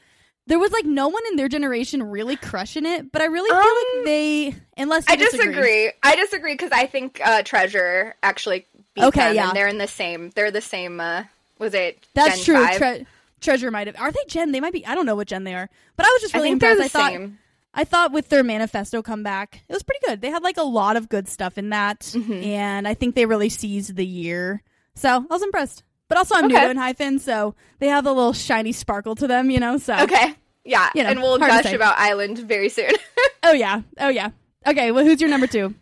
[0.47, 3.11] there was like no one in their generation really crushing it.
[3.11, 3.65] But I really feel Um,
[3.97, 5.91] like they, unless you I disagree.
[6.03, 9.49] I disagree because I think uh, Treasure actually beat Okay, them, yeah.
[9.49, 10.31] and they're in the same.
[10.35, 11.01] They're the same.
[11.01, 11.25] Uh,
[11.59, 11.99] was it?
[12.15, 12.77] That's Gen true.
[12.79, 13.07] Tre-
[13.41, 13.97] Treasure might have.
[13.99, 14.53] Are they Gen?
[14.53, 14.85] They might be.
[14.87, 15.71] I don't know what Gen they are.
[15.97, 16.93] But I was just I really they're impressed.
[16.93, 17.13] the I thought.
[17.13, 17.39] same.
[17.75, 20.21] I thought with their manifesto comeback, it was pretty good.
[20.21, 22.33] They had like a lot of good stuff in that, Mm-hmm.
[22.45, 24.63] and I think they really seized the year.
[24.95, 25.83] So I was impressed.
[26.09, 26.73] But also, I'm new Okay.
[26.73, 29.79] to Hyphen, so they have a little shiny sparkle to them, you know.
[29.79, 30.35] So Okay.
[30.67, 32.91] Yeah, You know, and we'll gush about I-LAND very soon.
[33.43, 34.31] Oh yeah, oh yeah.
[34.67, 35.75] Okay, well, who's your number two?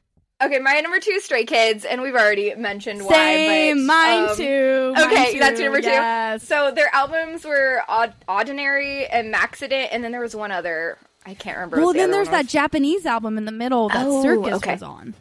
[0.42, 3.12] okay, my number two is Stray Kids, and we've already mentioned why.
[3.14, 4.92] Same, but, mine um, too.
[4.96, 5.38] mine Okay, too.
[5.38, 6.44] that's your number two.
[6.44, 10.98] So their albums were Aud- Oddinary and Maxident, and then there was one other.
[11.24, 11.78] I can't remember.
[11.78, 12.52] Well, the then there's that was.
[12.52, 14.72] Japanese album in the middle that Oh, Circus okay.
[14.72, 15.14] was on.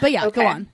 [0.00, 0.42] But yeah, Okay.
[0.42, 0.68] go on.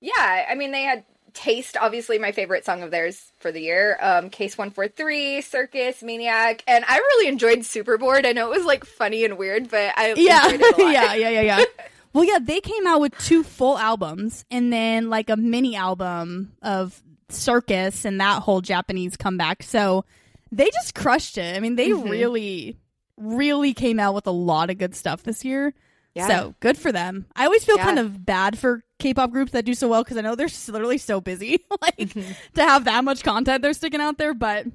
[0.00, 3.98] Yeah, I mean they had Taste, obviously my favorite song of theirs for the year.
[4.00, 8.24] Um, Case One Four Three, Circus, Maniac, and I really enjoyed Superboard.
[8.24, 10.92] I know it was like funny and weird, but I yeah, enjoyed it a lot.
[10.92, 11.64] yeah, yeah, yeah, yeah.
[12.12, 16.52] well, yeah, they came out with two full albums and then like a mini album
[16.62, 19.64] of Circus and that whole Japanese comeback.
[19.64, 20.04] So
[20.52, 21.56] they just crushed it.
[21.56, 22.08] I mean, they Mhm.
[22.08, 22.78] really,
[23.16, 25.74] really came out with a lot of good stuff this year.
[26.14, 26.28] Yeah.
[26.28, 27.26] So good for them.
[27.34, 27.84] I always feel Yeah.
[27.84, 30.98] kind of bad for K-pop groups that do so well because I know they're literally
[30.98, 32.32] so busy, like Mm-hmm.
[32.54, 34.32] to have that much content they're sticking out there.
[34.34, 34.66] But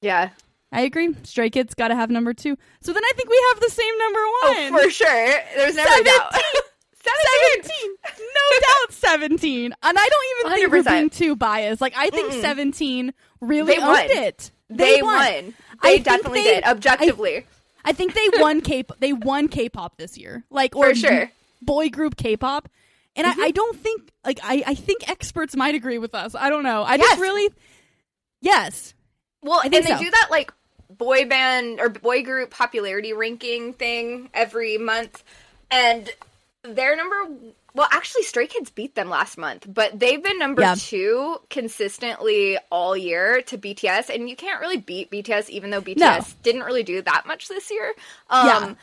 [0.00, 0.30] yeah,
[0.72, 2.56] I agree, Stray Kids got to have number two.
[2.80, 4.74] So then I think we have the same number one.
[4.80, 5.34] oh for sure.
[5.56, 6.34] There's never a doubt.
[7.00, 12.10] 17 no doubt 17 and i don't even think we're being too biased like i
[12.10, 12.40] think Mm-mm.
[12.42, 14.04] 17 really They owned won.
[14.10, 15.14] it They, won.
[15.14, 15.24] won.
[15.24, 15.42] I
[15.82, 16.64] They think definitely they- did.
[16.64, 17.44] Objectively, i
[17.92, 21.10] think they won k they won k-pop this year like or For sure.
[21.10, 21.64] Mm-hmm.
[21.64, 22.68] boy group k-pop
[23.16, 26.48] and I, I don't think like I, I think experts might agree with us i
[26.50, 27.48] don't know i just really
[28.40, 28.94] yes
[29.40, 30.00] well, I and think they so.
[30.00, 30.52] do that like
[30.90, 35.22] boy band or boy group popularity ranking thing every month,
[35.70, 36.10] and
[36.62, 37.16] their number.
[37.78, 40.74] Well, actually, Stray Kids beat them last month, but they've been number Yeah.
[40.76, 46.34] two consistently all year to BTS, and you can't really beat BTS, even though BTS
[46.42, 47.94] didn't really do that much this year.
[48.28, 48.74] Um, Yeah.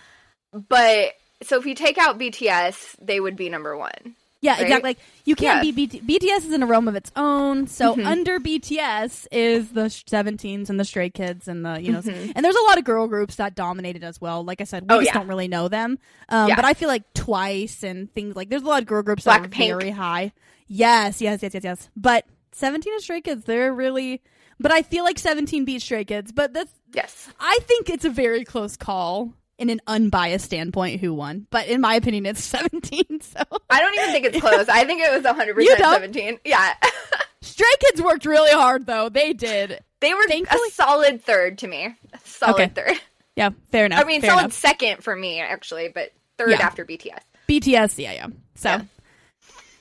[0.69, 4.15] But so if you take out BTS, they would be number one.
[4.41, 4.61] Yeah, right?
[4.61, 4.89] exactly.
[4.89, 5.71] Like you can't Yeah.
[5.71, 7.65] be BT- BTS is in a realm of its own.
[7.67, 8.05] So Mhm.
[8.05, 12.33] under BTS is the Seventeens and the Stray Kids and the you know, Mhm.
[12.35, 14.43] and there's a lot of girl groups that dominated as well.
[14.43, 15.13] Like I said, we Oh, just yeah.
[15.13, 15.97] don't really know them.
[16.29, 16.55] Um, Yeah.
[16.57, 19.41] But I feel like Twice and things like there's a lot of girl groups that
[19.41, 19.67] are Blackpink.
[19.67, 20.31] very high.
[20.67, 21.89] Yes, yes, yes, yes, yes.
[21.95, 24.21] But Seventeen and Stray Kids, they're really.
[24.59, 26.31] But I feel like Seventeen beat Stray Kids.
[26.31, 27.29] But that's Yes.
[27.39, 31.47] I think it's a very close call in an unbiased standpoint who won.
[31.49, 33.21] But in my opinion, it's 17.
[33.21, 34.67] So I don't even think it's close.
[34.69, 36.39] I think it was 100% You 17.
[36.45, 36.73] Yeah.
[37.41, 39.09] Stray Kids worked really hard though.
[39.09, 39.79] They did.
[40.01, 41.85] they were Thankfully- a solid third to me.
[42.13, 42.67] A solid Okay.
[42.73, 42.97] third.
[43.35, 43.99] Yeah, fair enough.
[44.01, 44.53] I mean, solid enough.
[44.53, 46.65] second for me, actually, but third Yeah.
[46.65, 47.19] after BTS.
[47.49, 48.27] BTS, yeah, yeah.
[48.55, 48.81] So, Yeah.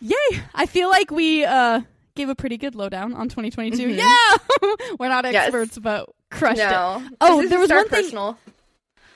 [0.01, 0.41] yay!
[0.55, 1.81] I feel like we uh
[2.16, 3.77] gave a pretty good lowdown on 2022.
[3.89, 3.97] Mhm.
[3.97, 5.47] Yeah, we're not Yes.
[5.47, 7.12] experts, but crushed it.
[7.20, 8.37] Oh, there was one thing- personal.
[8.47, 8.54] There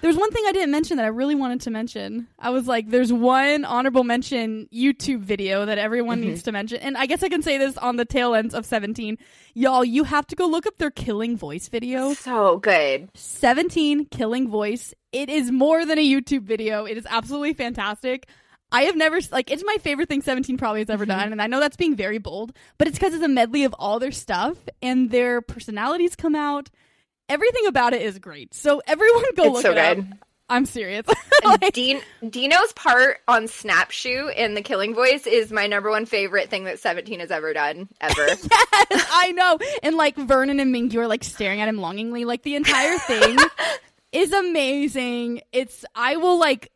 [0.07, 2.29] was one thing I didn't mention that I really wanted to mention.
[2.39, 6.27] I was like, there's one honorable mention YouTube video that everyone Mhm.
[6.27, 6.79] needs to mention.
[6.79, 9.19] And I guess I can say this on the tail ends of 17.
[9.55, 12.15] Y'all, you have to go look up their killing voice video.
[12.15, 13.09] So good.
[13.15, 14.95] 17 killing voice.
[15.11, 16.85] It is more than a YouTube video.
[16.85, 18.27] It is absolutely fantastic.
[18.71, 21.19] I have never like it's my favorite thing 17 probably has ever Mm-hmm.
[21.19, 23.75] done and I know that's being very bold, but it's cuz it's a medley of
[23.79, 26.69] all their stuff and their personalities come out.
[27.29, 28.55] Everything about it is great.
[28.55, 29.99] So everyone go It's look so it up.
[30.49, 31.07] I'm serious.
[31.45, 36.51] Like, Dean, Dino's part on Snapshoot in the Killing Voice is my number one favorite
[36.51, 38.27] thing that 17 has ever done, ever.
[38.27, 38.49] yes,
[39.13, 39.57] I know.
[39.85, 42.25] And like Vernon and Mingyu are like staring at him longingly.
[42.25, 43.37] Like the entire thing
[44.13, 45.43] is amazing.
[45.53, 46.73] It's I will like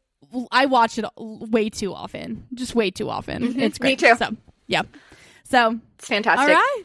[0.52, 2.46] I watch it way too often.
[2.54, 3.54] Just way too often.
[3.54, 3.60] Mhm.
[3.62, 3.98] It's Me great.
[3.98, 4.14] too.
[4.16, 4.36] So
[4.68, 4.82] yeah.
[5.44, 6.48] So It's fantastic.
[6.48, 6.82] all right.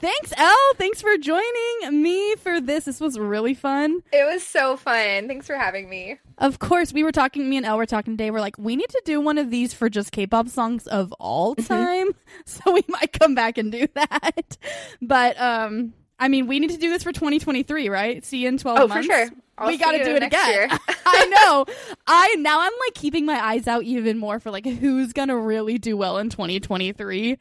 [0.00, 0.74] Thanks, Elle.
[0.76, 2.84] Thanks for joining me for this.
[2.84, 4.02] This was really fun.
[4.12, 5.26] It was so fun.
[5.26, 6.18] Thanks for having me.
[6.38, 7.48] Of course, we were talking.
[7.50, 8.30] Me and Elle were talking today.
[8.30, 11.56] We're like, we need to do one of these for just K-pop songs of all
[11.56, 11.66] Mm-hmm.
[11.66, 12.08] time.
[12.44, 14.56] So we might come back and do that.
[15.02, 18.24] But um, I mean, we need to do this for 2023, right?
[18.24, 19.06] See you in 12 Oh, for months.
[19.06, 19.28] sure.
[19.58, 20.68] I'll we got to do it again.
[21.06, 21.64] I know.
[22.06, 25.78] I now I'm like keeping my eyes out even more for like who's gonna really
[25.78, 27.38] do well in 2023.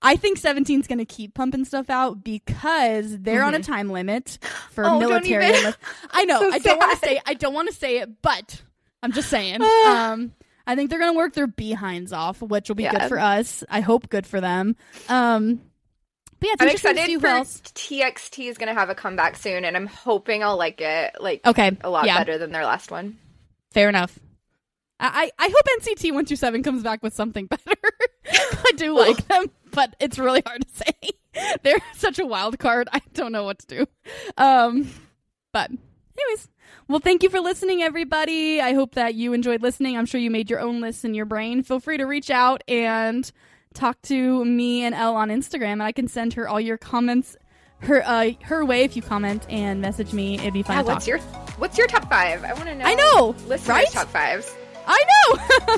[0.00, 4.38] I think 17's gonna keep pumping stuff out because they're on a time limit
[4.70, 4.94] for Mm-hmm.
[4.94, 5.46] Oh, military.
[5.48, 5.74] even.
[6.10, 6.38] I know.
[6.50, 7.20] So I don't want to say.
[7.26, 8.62] I don't want to say it, but
[9.02, 9.60] I'm just saying.
[9.86, 10.32] Um,
[10.66, 12.92] I think they're gonna work their behinds off, which will be Yeah.
[12.92, 13.64] good for us.
[13.70, 14.76] I hope good for them.
[15.08, 15.62] Um,
[16.40, 17.60] but yeah, it's I'm to excited for else.
[17.74, 21.44] TXT is going to have a comeback soon, and I'm hoping I'll like it like
[21.44, 22.18] Okay, a lot yeah.
[22.18, 23.18] better than their last one.
[23.72, 24.16] Fair enough.
[25.00, 27.74] I, I I hope NCT one two seven comes back with something better.
[28.32, 31.54] I do like them, but it's really hard to say.
[31.62, 32.88] They're such a wild card.
[32.92, 33.86] I don't know what to do.
[34.36, 34.90] Um,
[35.52, 36.48] but anyways,
[36.88, 38.60] well, thank you for listening, everybody.
[38.60, 39.96] I hope that you enjoyed listening.
[39.96, 41.62] I'm sure you made your own lists in your brain.
[41.62, 43.30] Feel free to reach out and
[43.74, 47.36] talk to me and Elle on Instagram, and I can send her all your comments
[47.80, 50.34] her uh her way if you comment and message me.
[50.38, 50.76] It'd be fun.
[50.76, 50.94] Yeah, to talk.
[50.96, 51.18] what's your
[51.58, 52.42] what's your top five?
[52.44, 52.84] I want to know.
[52.84, 53.86] I know, listeners' right?
[53.92, 54.52] top fives.
[54.86, 55.76] I know.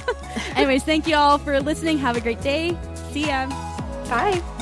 [0.56, 1.98] Anyways, thank you all for listening.
[1.98, 2.78] Have a great day.
[3.12, 3.48] See ya.
[4.10, 4.59] Bye.